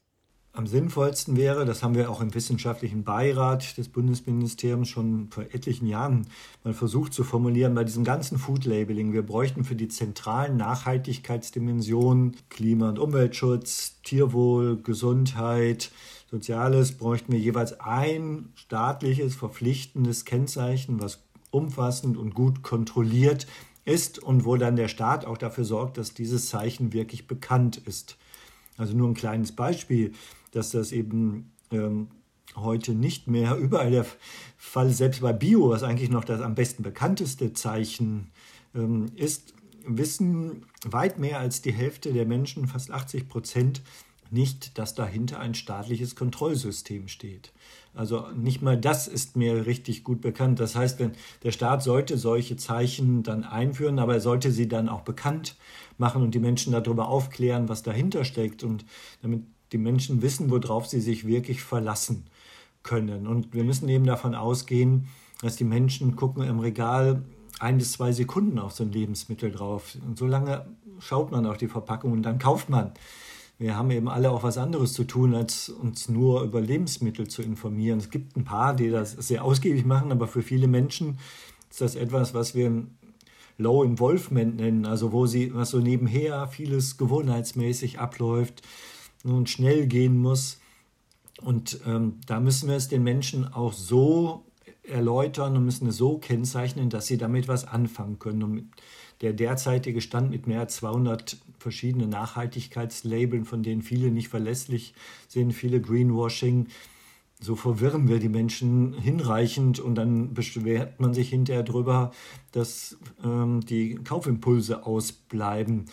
Am 0.54 0.66
sinnvollsten 0.66 1.36
wäre, 1.36 1.66
das 1.66 1.82
haben 1.82 1.94
wir 1.94 2.10
auch 2.10 2.22
im 2.22 2.34
wissenschaftlichen 2.34 3.04
Beirat 3.04 3.76
des 3.76 3.88
Bundesministeriums 3.88 4.88
schon 4.88 5.28
vor 5.30 5.44
etlichen 5.44 5.86
Jahren 5.86 6.26
mal 6.64 6.72
versucht 6.72 7.12
zu 7.12 7.22
formulieren, 7.24 7.74
bei 7.74 7.84
diesem 7.84 8.04
ganzen 8.04 8.38
Food 8.38 8.64
Labeling, 8.64 9.12
wir 9.12 9.22
bräuchten 9.22 9.64
für 9.64 9.74
die 9.74 9.88
zentralen 9.88 10.56
Nachhaltigkeitsdimensionen 10.56 12.36
Klima- 12.48 12.90
und 12.90 12.98
Umweltschutz, 12.98 14.00
Tierwohl, 14.02 14.82
Gesundheit, 14.82 15.90
Soziales, 16.30 16.92
bräuchten 16.92 17.32
wir 17.32 17.38
jeweils 17.38 17.78
ein 17.80 18.52
staatliches, 18.54 19.34
verpflichtendes 19.34 20.24
Kennzeichen, 20.24 21.00
was 21.00 21.22
umfassend 21.50 22.16
und 22.16 22.34
gut 22.34 22.62
kontrolliert 22.62 23.46
ist 23.84 24.18
und 24.18 24.44
wo 24.44 24.56
dann 24.56 24.76
der 24.76 24.88
Staat 24.88 25.24
auch 25.24 25.38
dafür 25.38 25.64
sorgt, 25.64 25.98
dass 25.98 26.14
dieses 26.14 26.48
Zeichen 26.48 26.92
wirklich 26.92 27.26
bekannt 27.26 27.78
ist. 27.78 28.16
Also 28.76 28.96
nur 28.96 29.08
ein 29.08 29.14
kleines 29.14 29.52
Beispiel, 29.52 30.12
dass 30.52 30.70
das 30.70 30.92
eben 30.92 31.52
ähm, 31.70 32.08
heute 32.54 32.94
nicht 32.94 33.26
mehr 33.28 33.56
überall 33.58 33.90
der 33.90 34.06
Fall, 34.56 34.90
selbst 34.90 35.20
bei 35.20 35.32
Bio, 35.32 35.70
was 35.70 35.82
eigentlich 35.82 36.10
noch 36.10 36.24
das 36.24 36.40
am 36.40 36.54
besten 36.54 36.82
bekannteste 36.82 37.52
Zeichen 37.52 38.30
ähm, 38.74 39.06
ist, 39.16 39.54
wissen 39.84 40.66
weit 40.84 41.18
mehr 41.18 41.40
als 41.40 41.62
die 41.62 41.72
Hälfte 41.72 42.12
der 42.12 42.26
Menschen, 42.26 42.68
fast 42.68 42.90
80 42.90 43.28
Prozent, 43.28 43.82
nicht, 44.32 44.78
dass 44.78 44.94
dahinter 44.94 45.38
ein 45.38 45.54
staatliches 45.54 46.16
Kontrollsystem 46.16 47.08
steht. 47.08 47.52
Also 47.94 48.28
nicht 48.34 48.62
mal 48.62 48.78
das 48.78 49.06
ist 49.06 49.36
mir 49.36 49.66
richtig 49.66 50.02
gut 50.02 50.20
bekannt. 50.20 50.60
Das 50.60 50.74
heißt, 50.74 50.98
wenn 50.98 51.12
der 51.42 51.52
Staat 51.52 51.82
sollte 51.82 52.16
solche 52.16 52.56
Zeichen 52.56 53.22
dann 53.22 53.44
einführen, 53.44 53.98
aber 53.98 54.14
er 54.14 54.20
sollte 54.20 54.50
sie 54.50 54.68
dann 54.68 54.88
auch 54.88 55.02
bekannt 55.02 55.56
machen 55.98 56.22
und 56.22 56.34
die 56.34 56.38
Menschen 56.38 56.72
darüber 56.72 57.08
aufklären, 57.08 57.68
was 57.68 57.82
dahinter 57.82 58.24
steckt 58.24 58.64
und 58.64 58.84
damit 59.20 59.42
die 59.72 59.78
Menschen 59.78 60.22
wissen, 60.22 60.50
worauf 60.50 60.86
sie 60.86 61.00
sich 61.00 61.26
wirklich 61.26 61.62
verlassen 61.62 62.24
können. 62.82 63.26
Und 63.26 63.52
wir 63.54 63.64
müssen 63.64 63.88
eben 63.88 64.06
davon 64.06 64.34
ausgehen, 64.34 65.08
dass 65.42 65.56
die 65.56 65.64
Menschen 65.64 66.16
gucken 66.16 66.44
im 66.44 66.60
Regal 66.60 67.22
ein 67.58 67.78
bis 67.78 67.92
zwei 67.92 68.12
Sekunden 68.12 68.58
auf 68.58 68.72
so 68.72 68.84
ein 68.84 68.92
Lebensmittel 68.92 69.50
drauf. 69.50 69.96
Und 70.04 70.18
so 70.18 70.26
lange 70.26 70.66
schaut 70.98 71.30
man 71.30 71.46
auf 71.46 71.58
die 71.58 71.68
Verpackung 71.68 72.12
und 72.12 72.22
dann 72.22 72.38
kauft 72.38 72.70
man. 72.70 72.92
Wir 73.62 73.76
haben 73.76 73.92
eben 73.92 74.08
alle 74.08 74.32
auch 74.32 74.42
was 74.42 74.58
anderes 74.58 74.92
zu 74.92 75.04
tun, 75.04 75.36
als 75.36 75.68
uns 75.68 76.08
nur 76.08 76.42
über 76.42 76.60
Lebensmittel 76.60 77.28
zu 77.28 77.42
informieren. 77.42 78.00
Es 78.00 78.10
gibt 78.10 78.36
ein 78.36 78.42
paar, 78.42 78.74
die 78.74 78.90
das 78.90 79.12
sehr 79.12 79.44
ausgiebig 79.44 79.84
machen, 79.84 80.10
aber 80.10 80.26
für 80.26 80.42
viele 80.42 80.66
Menschen 80.66 81.18
ist 81.70 81.80
das 81.80 81.94
etwas, 81.94 82.34
was 82.34 82.56
wir 82.56 82.84
Low 83.58 83.84
Involvement 83.84 84.56
nennen, 84.56 84.84
also 84.84 85.12
wo 85.12 85.26
sie, 85.26 85.54
was 85.54 85.70
so 85.70 85.78
nebenher 85.78 86.48
vieles 86.48 86.96
gewohnheitsmäßig 86.96 88.00
abläuft 88.00 88.62
und 89.22 89.48
schnell 89.48 89.86
gehen 89.86 90.18
muss. 90.18 90.58
Und 91.40 91.78
ähm, 91.86 92.18
da 92.26 92.40
müssen 92.40 92.68
wir 92.68 92.74
es 92.74 92.88
den 92.88 93.04
Menschen 93.04 93.46
auch 93.46 93.74
so 93.74 94.44
erläutern 94.82 95.56
und 95.56 95.64
müssen 95.64 95.86
es 95.86 95.96
so 95.96 96.18
kennzeichnen, 96.18 96.90
dass 96.90 97.06
sie 97.06 97.16
damit 97.16 97.46
was 97.46 97.64
anfangen 97.68 98.18
können. 98.18 98.42
Und 98.42 98.70
der 99.22 99.32
derzeitige 99.32 100.00
Stand 100.00 100.30
mit 100.30 100.46
mehr 100.46 100.60
als 100.60 100.76
200 100.76 101.38
verschiedenen 101.58 102.10
Nachhaltigkeitslabeln, 102.10 103.44
von 103.44 103.62
denen 103.62 103.82
viele 103.82 104.10
nicht 104.10 104.28
verlässlich 104.28 104.94
sind, 105.28 105.52
viele 105.52 105.80
Greenwashing, 105.80 106.66
so 107.42 107.56
verwirren 107.56 108.08
wir 108.08 108.20
die 108.20 108.28
Menschen 108.28 108.94
hinreichend 108.94 109.80
und 109.80 109.96
dann 109.96 110.32
beschwert 110.32 111.00
man 111.00 111.12
sich 111.12 111.30
hinterher 111.30 111.64
darüber, 111.64 112.12
dass 112.52 112.96
ähm, 113.24 113.60
die 113.62 113.96
Kaufimpulse 113.96 114.86
ausbleiben. 114.86 115.86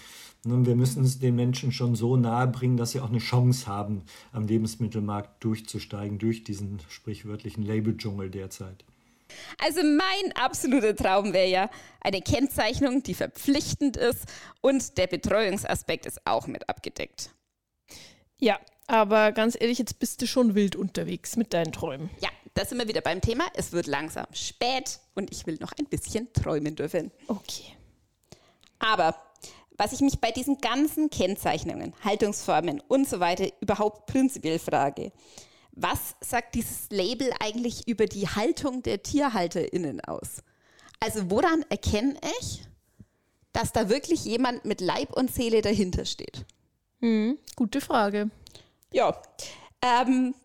Wir 0.44 0.76
müssen 0.76 1.04
es 1.04 1.20
den 1.20 1.36
Menschen 1.36 1.72
schon 1.72 1.96
so 1.96 2.16
nahe 2.16 2.48
bringen, 2.48 2.78
dass 2.78 2.92
sie 2.92 3.02
auch 3.02 3.10
eine 3.10 3.18
Chance 3.18 3.68
haben, 3.68 4.04
am 4.32 4.48
Lebensmittelmarkt 4.48 5.44
durchzusteigen, 5.44 6.18
durch 6.18 6.44
diesen 6.44 6.80
sprichwörtlichen 6.88 7.64
Labeldschungel 7.64 8.30
derzeit. 8.30 8.86
Also 9.64 9.82
mein 9.84 10.32
absoluter 10.36 10.96
Traum 10.96 11.34
wäre 11.34 11.50
ja 11.50 11.70
eine 12.02 12.22
Kennzeichnung, 12.22 13.04
die 13.04 13.14
verpflichtend 13.14 13.98
ist 13.98 14.26
und 14.62 14.98
der 14.98 15.08
Betreuungsaspekt 15.08 16.06
ist 16.06 16.26
auch 16.26 16.48
mit 16.48 16.68
abgedeckt. 16.70 17.32
Ja, 18.40 18.60
aber 18.88 19.32
ganz 19.32 19.58
ehrlich, 19.60 19.78
jetzt 19.78 20.00
bist 20.00 20.22
du 20.22 20.28
schon 20.28 20.56
wild 20.56 20.76
unterwegs 20.76 21.36
mit 21.36 21.54
deinen 21.54 21.72
Träumen. 21.72 22.10
Ja, 22.22 22.30
da 22.54 22.66
sind 22.66 22.80
wir 22.80 22.88
wieder 22.88 23.02
beim 23.02 23.22
Thema. 23.22 23.46
Es 23.54 23.72
wird 23.72 23.88
langsam 23.88 24.26
spät 24.34 25.00
und 25.14 25.32
ich 25.32 25.46
will 25.46 25.58
noch 25.60 25.74
ein 25.80 25.86
bisschen 25.86 26.32
träumen 26.34 26.76
dürfen. 26.76 27.12
Okay. 27.28 27.76
Aber 28.80 29.16
was 29.78 29.94
ich 29.94 30.02
mich 30.02 30.20
bei 30.20 30.32
diesen 30.32 30.58
ganzen 30.58 31.10
Kennzeichnungen, 31.10 31.94
Haltungsformen 32.04 32.82
und 32.82 33.08
so 33.08 33.20
weiter 33.20 33.48
überhaupt 33.62 34.08
prinzipiell 34.08 34.60
frage, 34.60 35.12
was 35.72 36.16
sagt 36.22 36.56
dieses 36.56 36.90
Label 36.90 37.32
eigentlich 37.40 37.88
über 37.88 38.06
die 38.06 38.28
Haltung 38.28 38.84
der 38.84 39.04
TierhalterInnen 39.04 40.02
aus? 40.02 40.44
Also 41.00 41.30
woran 41.30 41.64
erkenne 41.70 42.20
ich, 42.42 42.64
dass 43.54 43.72
da 43.72 43.90
wirklich 43.90 44.26
jemand 44.26 44.66
mit 44.66 44.82
Leib 44.82 45.16
und 45.16 45.34
Seele 45.34 45.62
dahinter 45.62 46.06
steht? 46.06 46.46
Hm, 47.00 47.38
gute 47.56 47.82
Frage. 47.82 48.30
Ja, 48.92 49.22
ähm, 49.82 50.36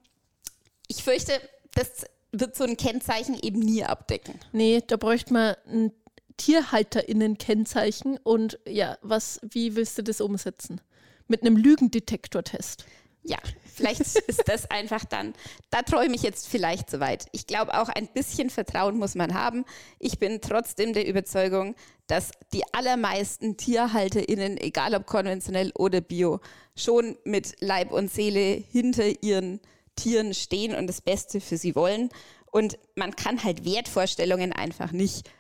ich 0.87 1.03
fürchte, 1.03 1.33
das 1.75 2.05
wird 2.31 2.57
so 2.57 2.65
ein 2.65 2.77
Kennzeichen 2.77 3.39
eben 3.41 3.61
nie 3.61 3.85
abdecken. 3.85 4.39
Nee, 4.53 4.83
da 4.87 4.97
bräuchte 4.97 5.33
man 5.33 5.57
ein 5.67 5.93
TierhalterInnen-Kennzeichen 6.37 8.19
und 8.19 8.59
ja, 8.67 8.99
was, 9.03 9.41
wie 9.43 9.77
willst 9.77 9.99
du 9.99 10.03
das 10.03 10.21
umsetzen? 10.21 10.81
Mit 11.29 11.43
einem 11.43 11.57
Lügendetektortest. 11.57 12.85
Ja, 13.25 13.39
vielleicht 13.75 14.01
ist 14.29 14.45
das 14.47 14.71
einfach 14.71 15.05
dann, 15.05 15.35
da 15.71 15.83
träume 15.83 16.15
ich 16.15 16.23
jetzt 16.23 16.47
vielleicht 16.47 16.91
zu 16.91 17.01
weit. 17.01 17.27
Ich 17.33 17.47
glaube 17.47 17.79
auch 17.79 17.89
ein 17.89 18.07
bisschen 18.09 18.51
Vertrauen 18.51 18.99
muss 18.99 19.15
man 19.15 19.35
haben. 19.35 19.65
Ich 19.99 20.19
bin 20.19 20.41
trotzdem 20.41 20.93
der 20.93 21.07
Überzeugung, 21.07 21.75
dass 22.07 22.31
die 22.53 22.63
allermeisten 22.73 23.57
TierhalterInnen, 23.57 24.59
egal 24.59 24.95
ob 24.95 25.07
konventionell 25.07 25.73
oder 25.77 26.01
bio, 26.01 26.41
schon 26.77 27.17
mit 27.25 27.57
Leib 27.61 27.93
und 27.93 28.13
Seele 28.13 28.63
hinter 28.71 29.23
ihren 29.23 29.61
Tieren 29.97 30.35
stehen 30.35 30.75
und 30.75 30.87
das 30.87 31.01
Beste 31.01 31.41
für 31.41 31.57
sie 31.57 31.75
wollen. 31.75 32.11
Und 32.51 32.79
man 32.95 33.17
kann 33.17 33.43
halt 33.43 33.65
Wertvorstellungen 33.65 34.53
einfach 34.53 34.93
nicht 34.93 35.31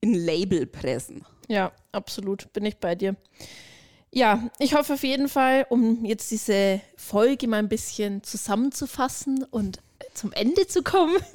in 0.00 0.14
Label 0.14 0.66
pressen. 0.66 1.24
Ja, 1.48 1.72
absolut, 1.92 2.52
bin 2.52 2.64
ich 2.64 2.78
bei 2.78 2.94
dir. 2.94 3.16
Ja, 4.14 4.50
ich 4.58 4.74
hoffe 4.74 4.92
auf 4.92 5.02
jeden 5.02 5.28
Fall, 5.28 5.66
um 5.70 6.04
jetzt 6.04 6.30
diese 6.30 6.82
Folge 6.96 7.48
mal 7.48 7.56
ein 7.56 7.70
bisschen 7.70 8.22
zusammenzufassen 8.22 9.42
und 9.50 9.80
zum 10.12 10.32
Ende 10.32 10.66
zu 10.66 10.82
kommen. 10.82 11.16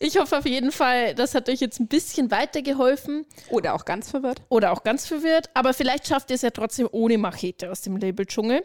Ich 0.00 0.16
hoffe 0.16 0.38
auf 0.38 0.46
jeden 0.46 0.70
Fall, 0.70 1.16
das 1.16 1.34
hat 1.34 1.48
euch 1.48 1.58
jetzt 1.58 1.80
ein 1.80 1.88
bisschen 1.88 2.30
weitergeholfen. 2.30 3.26
Oder 3.50 3.74
auch 3.74 3.84
ganz 3.84 4.08
verwirrt. 4.08 4.42
Oder 4.48 4.70
auch 4.70 4.84
ganz 4.84 5.08
verwirrt. 5.08 5.50
Aber 5.54 5.74
vielleicht 5.74 6.06
schafft 6.06 6.30
ihr 6.30 6.36
es 6.36 6.42
ja 6.42 6.50
trotzdem 6.50 6.88
ohne 6.92 7.18
Machete 7.18 7.68
aus 7.68 7.80
dem 7.80 7.96
Label 7.96 8.24
Dschungel. 8.24 8.62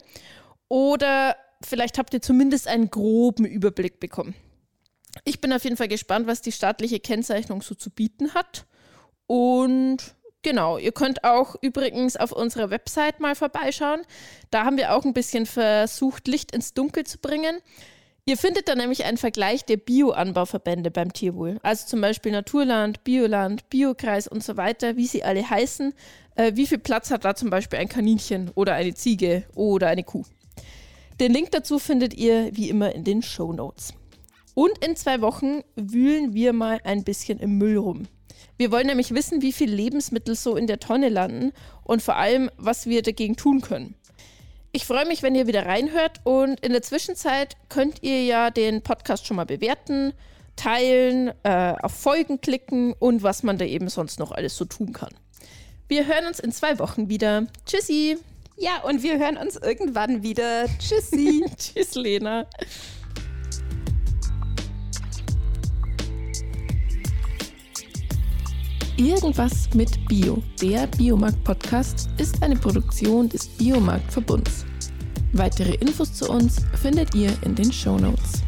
Oder 0.67 1.35
vielleicht 1.63 1.97
habt 1.97 2.13
ihr 2.13 2.21
zumindest 2.21 2.67
einen 2.67 2.91
groben 2.91 3.45
Überblick 3.45 3.99
bekommen. 3.99 4.35
Ich 5.25 5.41
bin 5.41 5.51
auf 5.53 5.63
jeden 5.63 5.75
Fall 5.75 5.87
gespannt, 5.87 6.27
was 6.27 6.41
die 6.41 6.51
staatliche 6.51 6.99
Kennzeichnung 6.99 7.63
so 7.63 7.73
zu 7.73 7.89
bieten 7.89 8.35
hat. 8.35 8.67
Und 9.25 10.13
Genau, 10.43 10.77
ihr 10.77 10.91
könnt 10.91 11.23
auch 11.23 11.55
übrigens 11.61 12.17
auf 12.17 12.33
unserer 12.33 12.69
Website 12.69 13.21
mal 13.21 13.33
vorbeischauen. 13.33 14.01
Da 14.51 14.65
haben 14.65 14.75
wir 14.77 14.93
auch 14.93 15.05
ein 15.05 15.13
bisschen 15.13 15.45
versucht, 15.45 16.27
Licht 16.27 16.53
ins 16.53 16.73
Dunkel 16.73 17.05
zu 17.05 17.17
bringen. 17.17 17.59
Ihr 18.25 18.37
findet 18.37 18.67
da 18.67 18.75
nämlich 18.75 19.05
einen 19.05 19.17
Vergleich 19.17 19.65
der 19.65 19.77
Bioanbauverbände 19.77 20.91
beim 20.91 21.11
Tierwohl. 21.11 21.59
Also 21.63 21.87
zum 21.87 22.01
Beispiel 22.01 22.33
Naturland, 22.33 23.03
Bioland, 23.05 23.69
Biokreis 23.69 24.27
und 24.27 24.43
so 24.43 24.55
weiter, 24.57 24.97
wie 24.97 25.07
sie 25.07 25.23
alle 25.23 25.49
heißen. 25.49 25.93
Äh, 26.35 26.51
wie 26.55 26.67
viel 26.67 26.77
Platz 26.77 27.09
hat 27.09 27.25
da 27.25 27.35
zum 27.35 27.49
Beispiel 27.49 27.79
ein 27.79 27.89
Kaninchen 27.89 28.51
oder 28.55 28.73
eine 28.75 28.93
Ziege 28.93 29.43
oder 29.55 29.87
eine 29.87 30.03
Kuh? 30.03 30.25
Den 31.19 31.33
Link 31.33 31.51
dazu 31.51 31.79
findet 31.79 32.13
ihr 32.13 32.49
wie 32.53 32.69
immer 32.69 32.93
in 32.93 33.03
den 33.05 33.21
Show 33.21 33.53
Notes. 33.53 33.93
Und 34.55 34.85
in 34.85 34.95
zwei 34.95 35.21
Wochen 35.21 35.61
wühlen 35.75 36.33
wir 36.33 36.53
mal 36.53 36.79
ein 36.83 37.03
bisschen 37.03 37.39
im 37.39 37.57
Müll 37.57 37.77
rum. 37.77 38.07
Wir 38.57 38.71
wollen 38.71 38.87
nämlich 38.87 39.13
wissen, 39.13 39.41
wie 39.41 39.53
viele 39.53 39.75
Lebensmittel 39.75 40.35
so 40.35 40.55
in 40.55 40.67
der 40.67 40.79
Tonne 40.79 41.09
landen 41.09 41.51
und 41.83 42.01
vor 42.01 42.15
allem, 42.15 42.49
was 42.57 42.85
wir 42.85 43.01
dagegen 43.01 43.35
tun 43.35 43.61
können. 43.61 43.95
Ich 44.71 44.85
freue 44.85 45.05
mich, 45.05 45.21
wenn 45.21 45.35
ihr 45.35 45.45
wieder 45.45 45.65
reinhört 45.65 46.21
und 46.23 46.59
in 46.61 46.71
der 46.71 46.81
Zwischenzeit 46.81 47.55
könnt 47.69 48.01
ihr 48.01 48.23
ja 48.23 48.49
den 48.49 48.81
Podcast 48.81 49.27
schon 49.27 49.37
mal 49.37 49.45
bewerten, 49.45 50.13
teilen, 50.55 51.31
äh, 51.43 51.75
auf 51.81 51.93
Folgen 51.93 52.41
klicken 52.41 52.93
und 52.93 53.21
was 53.21 53.43
man 53.43 53.57
da 53.57 53.65
eben 53.65 53.89
sonst 53.89 54.19
noch 54.19 54.31
alles 54.31 54.57
so 54.57 54.65
tun 54.65 54.93
kann. 54.93 55.13
Wir 55.87 56.07
hören 56.07 56.25
uns 56.25 56.39
in 56.39 56.51
zwei 56.51 56.79
Wochen 56.79 57.09
wieder. 57.09 57.45
Tschüssi! 57.65 58.17
Ja, 58.57 58.81
und 58.83 59.03
wir 59.03 59.19
hören 59.19 59.37
uns 59.37 59.57
irgendwann 59.57 60.23
wieder. 60.23 60.65
Tschüssi! 60.79 61.45
Tschüss, 61.57 61.95
Lena! 61.95 62.47
Irgendwas 68.97 69.73
mit 69.73 70.07
Bio, 70.07 70.43
der 70.61 70.85
Biomarkt-Podcast, 70.85 72.09
ist 72.19 72.43
eine 72.43 72.55
Produktion 72.55 73.27
des 73.27 73.47
Biomarkt-Verbunds. 73.47 74.65
Weitere 75.31 75.73
Infos 75.75 76.13
zu 76.13 76.29
uns 76.29 76.61
findet 76.79 77.15
ihr 77.15 77.31
in 77.41 77.55
den 77.55 77.73
Show 77.73 77.97
Notes. 77.97 78.43